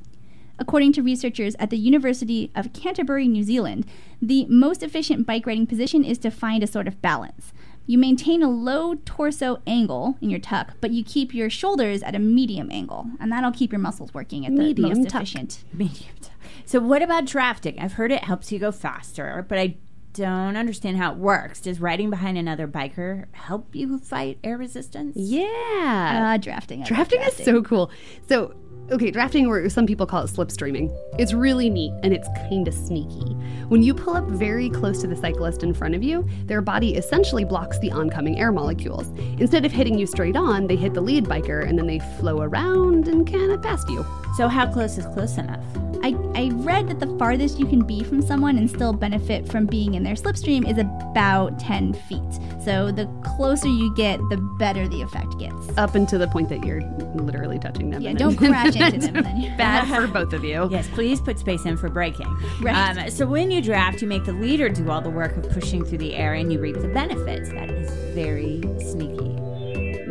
According 0.59 0.93
to 0.93 1.03
researchers 1.03 1.57
at 1.59 1.71
the 1.71 1.79
University 1.79 2.51
of 2.55 2.75
Canterbury, 2.75 3.27
New 3.27 3.45
Zealand, 3.45 3.87
the 4.21 4.45
most 4.51 4.83
efficient 4.83 5.27
bike 5.27 5.47
riding 5.47 5.67
position 5.67 6.05
is 6.05 6.19
to 6.19 6.31
find 6.31 6.63
a 6.63 6.67
sort 6.67 6.87
of 6.87 7.01
balance. 7.01 7.55
You 7.87 7.99
maintain 7.99 8.43
a 8.43 8.49
low 8.51 8.95
torso 9.05 9.61
angle 9.67 10.17
in 10.23 10.31
your 10.31 10.41
tuck, 10.41 10.75
but 10.81 10.91
you 10.93 11.05
keep 11.05 11.35
your 11.35 11.51
shoulders 11.51 12.03
at 12.03 12.15
a 12.15 12.19
medium 12.19 12.71
angle, 12.71 13.07
and 13.21 13.31
that'll 13.31 13.53
keep 13.53 13.73
your 13.73 13.79
muscles 13.81 14.15
working 14.15 14.47
at 14.47 14.53
the 14.57 14.63
Medium 14.63 14.99
most 15.01 15.11
tuck. 15.11 15.23
efficient. 15.23 15.65
Medium. 15.73 16.15
t- 16.21 16.31
So 16.65 16.81
what 16.81 17.03
about 17.03 17.27
drafting? 17.27 17.79
I've 17.79 17.95
heard 17.95 18.11
it 18.11 18.25
helps 18.25 18.51
you 18.51 18.59
go 18.59 18.73
faster, 18.73 19.45
but 19.49 19.59
I 19.59 19.77
don't 20.15 20.57
understand 20.57 20.97
how 20.97 21.13
it 21.13 21.19
works. 21.19 21.61
Does 21.61 21.81
riding 21.81 22.09
behind 22.09 22.39
another 22.39 22.67
biker 22.69 23.27
help 23.33 23.75
you 23.75 23.99
fight 23.99 24.39
air 24.45 24.57
resistance? 24.57 25.17
Yeah. 25.17 26.35
Uh, 26.35 26.37
drafting. 26.39 26.79
I 26.79 26.83
love 26.83 26.89
drafting 26.89 27.21
is 27.23 27.35
so 27.35 27.63
cool. 27.63 27.91
So, 28.29 28.55
okay, 28.93 29.11
drafting, 29.11 29.47
or 29.47 29.69
some 29.69 29.87
people 29.87 30.07
call 30.07 30.23
it 30.23 30.31
slipstreaming. 30.31 30.97
It's 31.19 31.33
really 31.33 31.69
neat 31.69 31.93
and 32.05 32.13
it's 32.13 32.29
kind 32.49 32.69
of 32.69 32.75
sneaky. 32.75 33.35
When 33.69 33.83
you 33.83 33.93
pull 33.93 34.15
up 34.15 34.27
very 34.29 34.71
close 34.71 35.01
to 35.01 35.09
the 35.09 35.17
cyclist 35.17 35.65
in 35.65 35.75
front 35.75 35.97
of 35.97 36.03
you, 36.05 36.27
their 36.45 36.61
body 36.61 36.95
essentially 36.95 37.45
blocks 37.45 37.81
the 37.81 37.91
oncoming 37.91 38.39
air 38.39 38.53
molecules. 38.53 39.09
Instead 39.39 39.65
of 39.65 39.73
hitting 39.73 39.99
you 39.99 40.07
straight 40.07 40.37
on, 40.37 40.69
they 40.69 40.77
hit 40.77 40.95
the 40.95 41.01
lead 41.01 41.25
biker 41.25 41.69
and 41.69 41.77
then 41.77 41.89
they 41.89 41.99
flow 42.21 42.41
around 42.41 43.09
and 43.09 43.31
kind 43.31 43.51
of 43.51 43.61
past 43.61 43.89
you. 43.91 44.07
So 44.37 44.49
how 44.49 44.71
close 44.73 44.99
is 44.99 45.07
close 45.07 45.39
enough? 45.39 45.61
I, 46.03 46.15
I 46.35 46.51
read 46.53 46.89
that 46.89 47.01
the 47.01 47.07
farthest 47.19 47.59
you 47.59 47.65
can 47.65 47.83
be 47.83 48.03
from 48.05 48.21
someone 48.21 48.59
and 48.59 48.69
still 48.69 48.93
benefit 48.93 49.49
from 49.49 49.65
being 49.65 49.95
in 49.95 50.03
their 50.03 50.15
slipstream 50.17 50.69
is 50.71 50.77
about 50.77 51.59
10 51.59 51.95
feet. 51.95 52.21
So 52.63 52.91
the 52.91 53.07
closer 53.37 53.69
you 53.69 53.95
get, 53.95 54.19
the 54.29 54.37
better 54.59 54.87
the 54.87 55.01
effect 55.01 55.39
gets. 55.39 55.79
Up 55.79 55.95
until 55.95 56.19
the 56.19 56.29
point 56.29 56.51
that 56.51 56.63
you're 56.63 56.83
literally 57.15 57.59
touching 57.59 57.89
them. 57.89 58.03
Yeah, 58.03 58.13
don't 58.13 58.39
then- 58.39 58.51
crash 58.53 58.77
into 58.77 59.13
them. 59.13 59.25
and 59.25 59.45
Then 59.45 59.57
Bad 59.57 59.89
for 59.89 60.07
both 60.13 60.35
of 60.35 60.45
you. 60.45 60.69
Yes, 60.71 60.89
please 60.89 61.23
put 61.23 61.39
space 61.39 61.65
in 61.65 61.79
for 61.79 61.89
braking. 61.89 62.29
Right. 62.61 62.99
Um, 62.99 63.11
so 63.11 63.25
when 63.27 63.51
you 63.51 63.63
draft, 63.63 64.03
you 64.03 64.09
make 64.09 64.25
the 64.25 64.33
leader 64.35 64.69
do 64.69 64.91
all 64.91 65.01
the 65.01 65.11
work 65.11 65.37
of 65.39 65.49
pushing 65.53 65.85
through 65.87 65.99
the 65.99 66.15
air, 66.15 66.35
and 66.35 66.53
you 66.53 66.61
reap 66.61 66.77
the 66.77 66.89
benefits. 66.89 67.49
That 67.51 67.71
is 67.71 67.91
very 68.15 68.61
sneaky. 68.81 69.34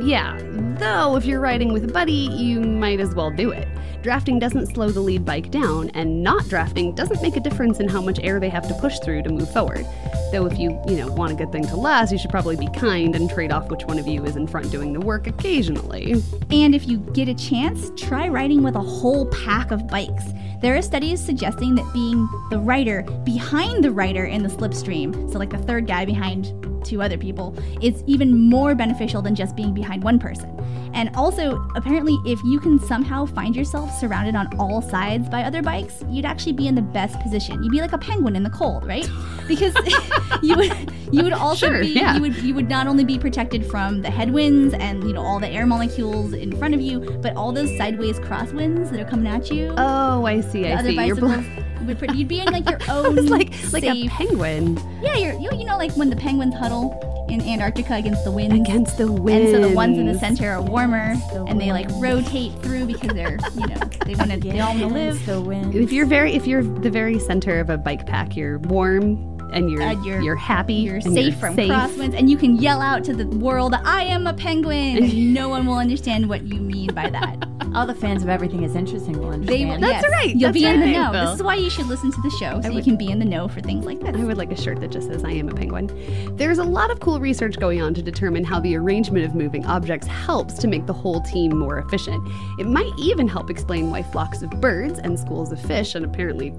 Yeah, 0.04 0.38
though 0.80 1.16
if 1.16 1.26
you're 1.26 1.40
riding 1.40 1.72
with 1.72 1.86
a 1.86 1.92
buddy, 1.92 2.12
you 2.12 2.60
might 2.60 3.00
as 3.00 3.16
well 3.16 3.32
do 3.32 3.52
it. 3.52 3.70
Drafting 4.02 4.38
doesn't 4.38 4.66
slow 4.66 4.90
the 4.90 5.00
lead 5.00 5.24
bike 5.24 5.50
down, 5.50 5.90
and 5.92 6.22
not 6.22 6.50
drafting 6.50 6.94
doesn't 6.94 7.22
make 7.22 7.38
a 7.38 7.40
difference 7.40 7.80
in 7.80 7.88
how 7.88 8.02
much 8.02 8.20
air 8.22 8.38
they 8.38 8.50
have 8.50 8.68
to 8.68 8.74
push 8.74 9.00
through 9.00 9.24
to 9.24 9.30
move 9.30 9.50
forward. 9.54 9.86
Though 10.34 10.46
if 10.46 10.60
you, 10.60 10.78
you 10.90 10.98
know, 10.98 11.08
want 11.08 11.32
a 11.32 11.36
good 11.36 11.54
thing 11.54 11.66
to 11.68 11.78
last, 11.78 12.12
you 12.12 12.18
should 12.18 12.32
probably 12.32 12.58
be 12.58 12.68
kind 12.72 13.16
and 13.16 13.30
trade 13.30 13.54
off 13.54 13.70
which 13.70 13.86
one 13.86 13.98
of 13.98 14.06
you 14.06 14.26
is 14.26 14.36
in 14.36 14.46
front 14.46 14.72
doing 14.72 14.92
the 14.92 15.00
work 15.00 15.28
occasionally. 15.28 16.22
And 16.52 16.76
if 16.76 16.86
you 16.86 16.98
get 16.98 17.30
a 17.30 17.34
chance, 17.34 17.92
try 17.96 18.28
riding 18.28 18.62
with 18.62 18.76
a 18.76 18.82
whole 18.82 19.28
pack 19.28 19.72
of 19.72 19.88
bikes. 19.88 20.26
There 20.62 20.76
are 20.76 20.82
studies 20.82 21.24
suggesting 21.24 21.76
that 21.76 21.94
being 21.94 22.28
the 22.50 22.60
rider 22.60 23.04
behind 23.24 23.86
the 23.86 23.92
rider 23.92 24.26
in 24.26 24.44
the 24.44 24.50
slipstream, 24.50 25.32
so 25.32 25.40
like 25.40 25.52
the 25.52 25.58
third 25.60 25.88
guy 25.88 26.04
behind 26.04 26.48
two 26.84 27.02
other 27.02 27.18
people, 27.18 27.56
is 27.82 28.04
even 28.08 28.50
more 28.50 28.76
beneficial 28.76 29.22
than 29.22 29.36
just 29.36 29.56
being 29.56 29.74
behind 29.74 30.04
one 30.04 30.20
person. 30.20 30.50
And 30.94 31.10
also, 31.16 31.68
apparently, 31.76 32.18
if 32.26 32.40
you 32.44 32.60
can 32.60 32.78
somehow 32.78 33.26
find 33.26 33.56
yourself 33.56 33.92
surrounded 34.00 34.36
on 34.36 34.48
all 34.60 34.80
sides 34.82 35.28
by 35.28 35.42
other 35.44 35.64
bikes, 35.64 36.04
you'd 36.08 36.26
actually 36.26 36.54
be 36.54 36.68
in 36.68 36.76
the 36.76 36.84
best 36.84 37.20
position. 37.20 37.64
You'd 37.64 37.72
be 37.72 37.82
like 37.82 37.94
a 37.94 37.98
penguin 37.98 38.36
in 38.36 38.44
the 38.44 38.50
cold, 38.52 38.86
right? 38.86 39.10
Because 39.48 39.76
you 40.42 40.56
would 40.56 40.72
you 41.12 41.22
would 41.24 41.34
also 41.34 41.68
Sure, 41.68 41.82
be 41.82 41.88
yeah. 41.90 42.16
you 42.16 42.22
would 42.22 42.36
you 42.38 42.54
would 42.56 42.70
not 42.70 42.88
only 42.88 43.04
be 43.04 43.20
protected 43.20 43.66
from 43.66 44.02
the 44.02 44.10
headwinds 44.10 44.74
and 44.76 45.04
you 45.04 45.12
know 45.12 45.22
all 45.22 45.38
the 45.38 45.50
air 45.50 45.66
molecules 45.66 46.32
in 46.32 46.56
front 46.58 46.74
of 46.74 46.80
you, 46.80 47.02
but 47.22 47.36
all 47.36 47.52
those 47.52 47.76
sideways 47.78 48.20
crosswinds 48.22 48.90
that 48.92 49.00
are 49.02 49.10
coming 49.10 49.28
at 49.28 49.52
you. 49.52 49.74
Oh, 49.78 50.26
I 50.26 50.40
see, 50.40 50.68
I 50.68 50.76
other 50.80 50.90
see. 50.92 51.06
You're 51.06 51.18
bl- 51.18 51.42
would 51.86 52.00
put, 52.00 52.14
you'd 52.16 52.28
be 52.28 52.40
in 52.40 52.46
like 52.52 52.70
your 52.70 52.80
own 52.90 53.18
it's 53.18 53.30
like 53.30 53.52
like 53.74 53.84
a 53.84 54.08
penguin 54.10 54.78
yeah, 55.02 55.16
you're, 55.18 55.34
you 55.40 55.50
you 55.58 55.66
know 55.66 55.78
like 55.78 55.92
when 55.98 56.10
the 56.10 56.16
penguins 56.16 56.54
huddle 56.56 56.98
in 57.30 57.42
Antarctica 57.42 57.96
against 57.96 58.26
the 58.26 58.32
wind. 58.32 58.54
against 58.54 58.98
the 58.98 59.10
wind. 59.12 59.46
and 59.48 59.56
so 59.56 59.68
the 59.70 59.74
ones 59.74 59.98
in 59.98 60.06
the 60.06 60.20
center 60.20 60.52
are 60.52 60.62
warmer, 60.62 61.16
and 61.48 61.60
they 61.60 61.72
like 61.72 61.88
rotate 61.96 62.52
through 62.62 62.86
because 62.86 63.12
they're, 63.14 63.40
you 63.56 63.66
know, 63.66 63.76
they 64.06 64.14
want 64.14 64.30
to, 64.30 64.38
they 64.40 64.60
all 64.60 64.72
want 64.78 64.80
to 64.82 64.88
live. 64.88 65.26
the 65.26 65.40
wind. 65.42 65.74
If 65.74 65.92
you're 65.94 66.06
very, 66.06 66.34
if 66.34 66.46
you're 66.46 66.62
the 66.62 66.92
very 66.92 67.18
center 67.20 67.60
of 67.62 67.70
a 67.70 67.78
bike 67.78 68.06
pack, 68.06 68.36
you're 68.36 68.60
warm 68.60 69.40
and 69.54 69.72
you're 69.72 69.82
And 69.82 70.04
you're- 70.06 70.24
you're 70.24 70.36
happy. 70.36 70.74
You're 70.76 70.96
and 70.96 71.04
safe 71.14 71.28
you're 71.28 71.34
from 71.40 71.56
safe. 71.56 71.72
crosswinds, 71.72 72.14
and 72.16 72.30
you 72.30 72.36
can 72.38 72.58
yell 72.58 72.82
out 72.82 73.06
to 73.06 73.16
the 73.16 73.26
world, 73.26 73.74
"I 73.84 74.04
am 74.04 74.28
a 74.28 74.34
penguin!" 74.34 74.98
and 74.98 75.34
no 75.34 75.48
one 75.48 75.66
will 75.66 75.78
understand 75.78 76.28
what 76.28 76.44
you 76.46 76.60
mean 76.60 76.94
by 76.94 77.10
that. 77.10 77.38
All 77.76 77.86
the 77.88 77.96
fans 77.96 78.22
of 78.24 78.30
everything 78.30 78.64
is 78.64 78.76
interesting 78.76 79.14
will 79.20 79.30
They 79.30 79.64
understand. 79.64 79.70
will, 79.70 79.80
That's 79.80 80.04
yes. 80.04 80.12
right, 80.12 80.30
You'll 80.36 80.40
that's 80.50 80.54
be 80.54 80.66
in 80.66 80.80
the 80.80 80.92
know. 80.92 81.12
Bill. 81.12 81.26
This 81.26 81.36
is 81.36 81.44
why 81.44 81.56
you 81.56 81.70
should 81.70 81.88
listen 81.88 82.12
to 82.12 82.22
the 82.22 82.30
show, 82.32 82.62
so 82.62 82.70
you 82.70 82.84
can 82.84 82.96
be 82.96 83.10
in 83.10 83.20
the 83.20 83.26
know 83.26 83.48
for 83.48 83.62
things 83.62 83.86
like 83.86 84.00
this. 84.00 84.16
I 84.16 84.24
would 84.24 84.38
like 84.38 84.52
a 84.52 84.62
shirt 84.62 84.80
that 84.82 84.92
just 84.92 85.08
says 85.08 85.24
I 85.24 85.32
am 85.32 85.50
a 85.50 85.54
penguin. 85.54 85.90
There's 86.36 86.60
a 86.60 86.64
lot 86.64 86.92
of 86.92 87.00
cool 87.00 87.20
research 87.20 87.58
going 87.60 87.82
on 87.82 87.94
to 87.96 88.02
determine 88.04 88.44
how 88.44 88.60
the 88.60 88.76
arrangement 88.76 89.26
of 89.26 89.34
moving 89.36 89.66
objects 89.66 90.08
helps 90.08 90.56
to 90.60 90.68
make 90.68 90.86
the 90.86 90.94
whole 90.94 91.22
team 91.22 91.58
more 91.58 91.80
efficient. 91.80 92.22
It 92.60 92.68
might 92.68 92.92
even 93.00 93.28
help 93.28 93.50
explain 93.50 93.90
why 93.90 94.04
flocks 94.04 94.42
of 94.42 94.50
birds 94.62 95.00
and 95.00 95.20
schools 95.20 95.52
of 95.52 95.60
fish 95.62 95.96
and 95.96 96.06
apparently 96.06 96.54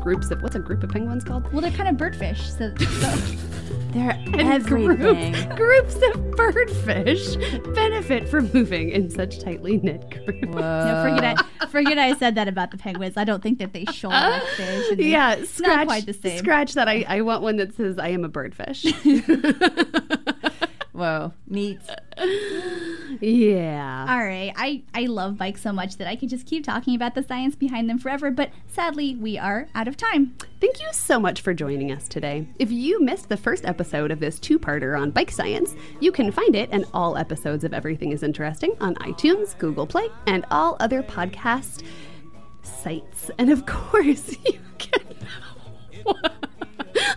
groups 0.00 0.30
of 0.30 0.40
what's 0.42 0.54
a 0.54 0.60
group 0.60 0.82
of 0.84 0.90
penguins 0.90 1.24
called? 1.24 1.52
Well, 1.52 1.60
they're 1.62 1.70
kind 1.72 1.88
of 1.88 1.96
birdfish, 1.96 2.38
so, 2.56 2.72
so 2.78 3.36
They're 3.96 4.10
And 4.10 4.40
everything. 4.42 5.32
Groups, 5.32 5.44
groups 5.56 5.94
of 5.94 6.20
birdfish 6.36 7.74
benefit 7.74 8.28
from 8.28 8.50
moving 8.52 8.90
in 8.90 9.08
such 9.10 9.40
tightly 9.40 9.78
knit 9.78 10.08
groups. 10.10 10.42
no, 10.54 11.02
forget 11.14 11.42
I 11.60 11.66
forget 11.66 11.98
I 11.98 12.14
said 12.16 12.34
that 12.34 12.46
about 12.48 12.70
the 12.72 12.76
penguins. 12.78 13.16
I 13.16 13.24
don't 13.24 13.42
think 13.42 13.58
that 13.58 13.72
they 13.72 13.84
shoal 13.86 14.10
like 14.10 14.42
fish. 14.48 14.96
they- 14.96 15.04
Yeah, 15.04 15.32
it's 15.34 15.58
not 15.60 15.68
scratch, 15.70 15.86
quite 15.86 16.06
the 16.06 16.12
same. 16.12 16.38
scratch 16.38 16.74
that. 16.74 16.88
I, 16.88 17.04
I 17.08 17.20
want 17.22 17.42
one 17.42 17.56
that 17.56 17.74
says 17.74 17.98
I 17.98 18.08
am 18.08 18.24
a 18.24 18.28
birdfish. 18.28 18.84
Whoa, 20.96 21.34
neat. 21.46 21.78
yeah. 23.20 24.06
All 24.08 24.24
right, 24.24 24.50
I 24.56 24.82
I 24.94 25.04
love 25.04 25.36
bikes 25.36 25.60
so 25.60 25.70
much 25.70 25.98
that 25.98 26.08
I 26.08 26.16
could 26.16 26.30
just 26.30 26.46
keep 26.46 26.64
talking 26.64 26.94
about 26.94 27.14
the 27.14 27.22
science 27.22 27.54
behind 27.54 27.90
them 27.90 27.98
forever. 27.98 28.30
But 28.30 28.48
sadly, 28.66 29.14
we 29.14 29.36
are 29.36 29.68
out 29.74 29.88
of 29.88 29.98
time. 29.98 30.34
Thank 30.58 30.80
you 30.80 30.88
so 30.92 31.20
much 31.20 31.42
for 31.42 31.52
joining 31.52 31.92
us 31.92 32.08
today. 32.08 32.48
If 32.58 32.72
you 32.72 32.98
missed 33.02 33.28
the 33.28 33.36
first 33.36 33.66
episode 33.66 34.10
of 34.10 34.20
this 34.20 34.38
two 34.38 34.58
parter 34.58 34.98
on 34.98 35.10
bike 35.10 35.30
science, 35.30 35.74
you 36.00 36.10
can 36.12 36.32
find 36.32 36.56
it 36.56 36.70
and 36.72 36.86
all 36.94 37.18
episodes 37.18 37.62
of 37.62 37.74
Everything 37.74 38.12
is 38.12 38.22
Interesting 38.22 38.74
on 38.80 38.94
iTunes, 38.94 39.58
Google 39.58 39.86
Play, 39.86 40.08
and 40.26 40.46
all 40.50 40.78
other 40.80 41.02
podcast 41.02 41.84
sites. 42.62 43.30
And 43.36 43.50
of 43.50 43.66
course, 43.66 44.34
you 44.46 44.60
can. 44.78 45.02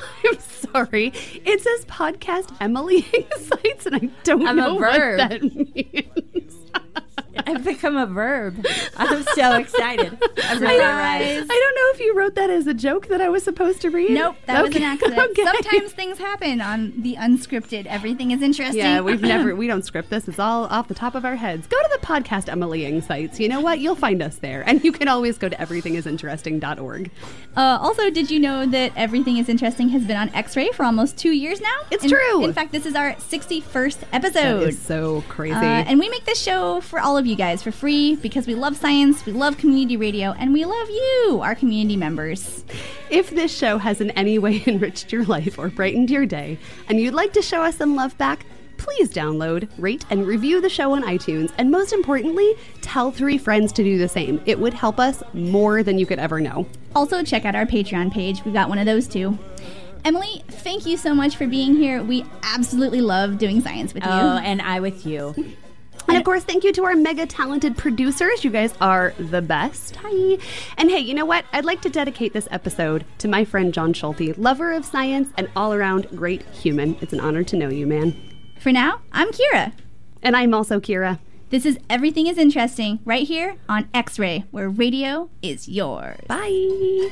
Sorry. 0.71 1.07
It 1.45 1.61
says 1.61 1.85
podcast 1.85 2.55
Emily 2.59 3.01
sites, 3.37 3.85
and 3.85 3.95
I 3.95 3.99
don't 4.23 4.47
I'm 4.47 4.55
know 4.55 4.75
what 4.75 5.17
that 5.17 5.41
means. 5.75 6.55
I've 7.47 7.63
become 7.63 7.97
a 7.97 8.05
verb. 8.05 8.65
I'm 8.97 9.23
so 9.35 9.57
excited. 9.57 10.17
I'm 10.43 10.59
really 10.59 10.77
don't. 10.77 10.89
I 10.89 11.45
don't 11.47 11.75
know 11.75 11.91
if 11.93 11.99
you 11.99 12.15
wrote 12.15 12.35
that 12.35 12.49
as 12.49 12.67
a 12.67 12.73
joke 12.73 13.07
that 13.07 13.21
I 13.21 13.29
was 13.29 13.43
supposed 13.43 13.81
to 13.81 13.89
read. 13.89 14.11
Nope, 14.11 14.35
that 14.45 14.61
was 14.61 14.71
an 14.75 14.77
Okay, 14.77 14.85
accident. 14.85 15.19
okay. 15.31 15.43
Sometimes 15.43 15.91
things 15.93 16.17
happen 16.17 16.61
on 16.61 16.93
the 17.01 17.15
unscripted. 17.15 17.85
Everything 17.85 18.31
is 18.31 18.41
interesting. 18.41 18.79
Yeah, 18.79 19.01
we've 19.01 19.21
never 19.21 19.55
we 19.59 19.67
don't 19.67 19.83
script 19.83 20.09
this. 20.09 20.27
It's 20.27 20.39
all 20.39 20.65
off 20.65 20.87
the 20.87 20.93
top 20.95 21.15
of 21.15 21.25
our 21.25 21.35
heads. 21.35 21.67
Go 21.67 21.77
to 21.77 21.89
the 21.99 22.05
podcast 22.05 22.49
Emily 22.49 22.85
Ng 22.85 23.01
sites. 23.01 23.39
You 23.39 23.47
know 23.49 23.61
what? 23.61 23.79
You'll 23.79 23.95
find 23.95 24.21
us 24.21 24.37
there. 24.37 24.63
And 24.67 24.83
you 24.83 24.91
can 24.91 25.07
always 25.07 25.37
go 25.37 25.49
to 25.49 25.55
everythingisinteresting.org. 25.57 27.11
Uh, 27.55 27.77
also, 27.81 28.09
did 28.09 28.29
you 28.31 28.39
know 28.39 28.65
that 28.65 28.91
Everything 28.95 29.37
is 29.37 29.49
Interesting 29.49 29.89
has 29.89 30.03
been 30.05 30.17
on 30.17 30.29
X 30.29 30.55
Ray 30.55 30.69
for 30.71 30.83
almost 30.85 31.17
two 31.17 31.31
years 31.31 31.59
now? 31.61 31.75
It's 31.91 32.03
In- 32.03 32.09
true. 32.09 32.43
In 32.43 32.53
fact, 32.53 32.71
this 32.71 32.85
is 32.85 32.95
our 32.95 33.13
61st 33.13 33.97
episode. 34.13 34.67
is 34.69 34.79
so 34.81 35.23
crazy. 35.27 35.55
Uh, 35.55 35.63
and 35.63 35.99
we 35.99 36.09
make 36.09 36.25
this 36.25 36.39
show 36.41 36.81
for 36.81 36.99
all 36.99 37.17
of 37.17 37.25
you 37.25 37.28
guys 37.35 37.63
for 37.63 37.71
free 37.71 38.15
because 38.15 38.47
we 38.47 38.55
love 38.55 38.77
science, 38.77 39.25
we 39.25 39.31
love 39.31 39.57
community 39.57 39.97
radio, 39.97 40.31
and 40.33 40.53
we 40.53 40.65
love 40.65 40.89
you, 40.89 41.39
our 41.43 41.55
community 41.55 41.97
members. 41.97 42.63
if 43.09 43.29
this 43.29 43.55
show 43.55 43.77
has 43.77 44.01
in 44.01 44.11
any 44.11 44.39
way 44.39 44.63
enriched 44.67 45.11
your 45.11 45.25
life 45.25 45.57
or 45.57 45.69
brightened 45.69 46.09
your 46.09 46.25
day, 46.25 46.57
and 46.87 46.99
you'd 46.99 47.13
like 47.13 47.33
to 47.33 47.41
show 47.41 47.61
us 47.63 47.77
some 47.77 47.95
love 47.95 48.17
back, 48.17 48.45
please 48.77 49.13
download, 49.13 49.69
rate, 49.77 50.05
and 50.09 50.25
review 50.25 50.61
the 50.61 50.69
show 50.69 50.93
on 50.93 51.03
iTunes. 51.03 51.51
And 51.57 51.69
most 51.69 51.93
importantly, 51.93 52.55
tell 52.81 53.11
three 53.11 53.37
friends 53.37 53.71
to 53.73 53.83
do 53.83 53.97
the 53.97 54.07
same. 54.07 54.41
It 54.45 54.59
would 54.59 54.73
help 54.73 54.99
us 54.99 55.21
more 55.33 55.83
than 55.83 55.99
you 55.99 56.05
could 56.05 56.19
ever 56.19 56.39
know. 56.39 56.65
Also, 56.95 57.23
check 57.23 57.45
out 57.45 57.55
our 57.55 57.65
Patreon 57.65 58.11
page. 58.11 58.43
We've 58.45 58.53
got 58.53 58.69
one 58.69 58.79
of 58.79 58.85
those 58.85 59.07
too. 59.07 59.37
Emily, 60.05 60.43
thank 60.47 60.85
you 60.85 60.95
so 60.95 61.13
much 61.13 61.35
for 61.35 61.45
being 61.45 61.75
here. 61.75 62.01
We 62.01 62.25
absolutely 62.41 63.01
love 63.01 63.37
doing 63.37 63.61
science 63.61 63.93
with 63.93 64.03
you. 64.03 64.09
Oh, 64.09 64.37
and 64.37 64.61
I 64.61 64.79
with 64.79 65.05
you. 65.05 65.35
And 66.09 66.17
of 66.17 66.23
course, 66.23 66.43
thank 66.43 66.63
you 66.63 66.73
to 66.73 66.85
our 66.85 66.95
mega 66.95 67.25
talented 67.25 67.77
producers. 67.77 68.43
You 68.43 68.49
guys 68.49 68.73
are 68.81 69.13
the 69.19 69.41
best. 69.41 69.95
Hi. 69.97 70.37
And 70.77 70.89
hey, 70.89 70.99
you 70.99 71.13
know 71.13 71.25
what? 71.25 71.45
I'd 71.53 71.65
like 71.65 71.81
to 71.81 71.89
dedicate 71.89 72.33
this 72.33 72.47
episode 72.51 73.05
to 73.19 73.27
my 73.27 73.45
friend 73.45 73.73
John 73.73 73.93
Schulte, 73.93 74.37
lover 74.37 74.71
of 74.73 74.85
science 74.85 75.29
and 75.37 75.49
all 75.55 75.73
around 75.73 76.07
great 76.15 76.41
human. 76.47 76.97
It's 77.01 77.13
an 77.13 77.19
honor 77.19 77.43
to 77.43 77.55
know 77.55 77.69
you, 77.69 77.85
man. 77.85 78.15
For 78.59 78.71
now, 78.71 79.01
I'm 79.11 79.29
Kira. 79.29 79.73
And 80.21 80.35
I'm 80.35 80.53
also 80.53 80.79
Kira. 80.79 81.19
This 81.49 81.65
is 81.65 81.79
Everything 81.89 82.27
is 82.27 82.37
Interesting 82.37 82.99
right 83.05 83.27
here 83.27 83.55
on 83.67 83.89
X 83.93 84.19
Ray, 84.19 84.45
where 84.51 84.69
radio 84.69 85.29
is 85.41 85.67
yours. 85.67 86.19
Bye. 86.27 87.09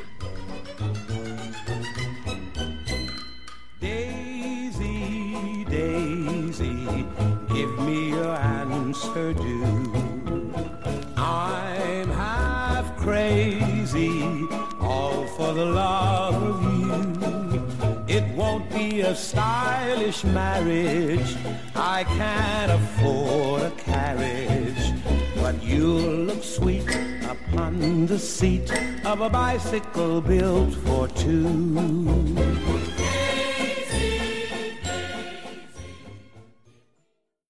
Answer 9.18 9.34
due. 9.34 10.54
I'm 11.18 12.10
half 12.10 12.96
crazy, 12.98 14.48
all 14.80 15.26
for 15.36 15.54
the 15.54 15.66
love 15.66 16.36
of 16.36 16.58
you. 16.64 18.16
It 18.16 18.24
won't 18.36 18.70
be 18.70 19.02
a 19.02 19.16
stylish 19.16 20.24
marriage, 20.24 21.36
I 21.76 22.04
can't 22.04 22.72
afford 22.72 23.64
a 23.64 23.72
carriage. 23.72 24.94
But 25.36 25.62
you'll 25.64 26.26
look 26.30 26.44
sweet 26.44 26.90
upon 27.30 28.06
the 28.06 28.20
seat 28.20 28.72
of 29.06 29.22
a 29.22 29.30
bicycle 29.30 30.22
built 30.22 30.74
for 30.86 31.08
two. 31.08 32.77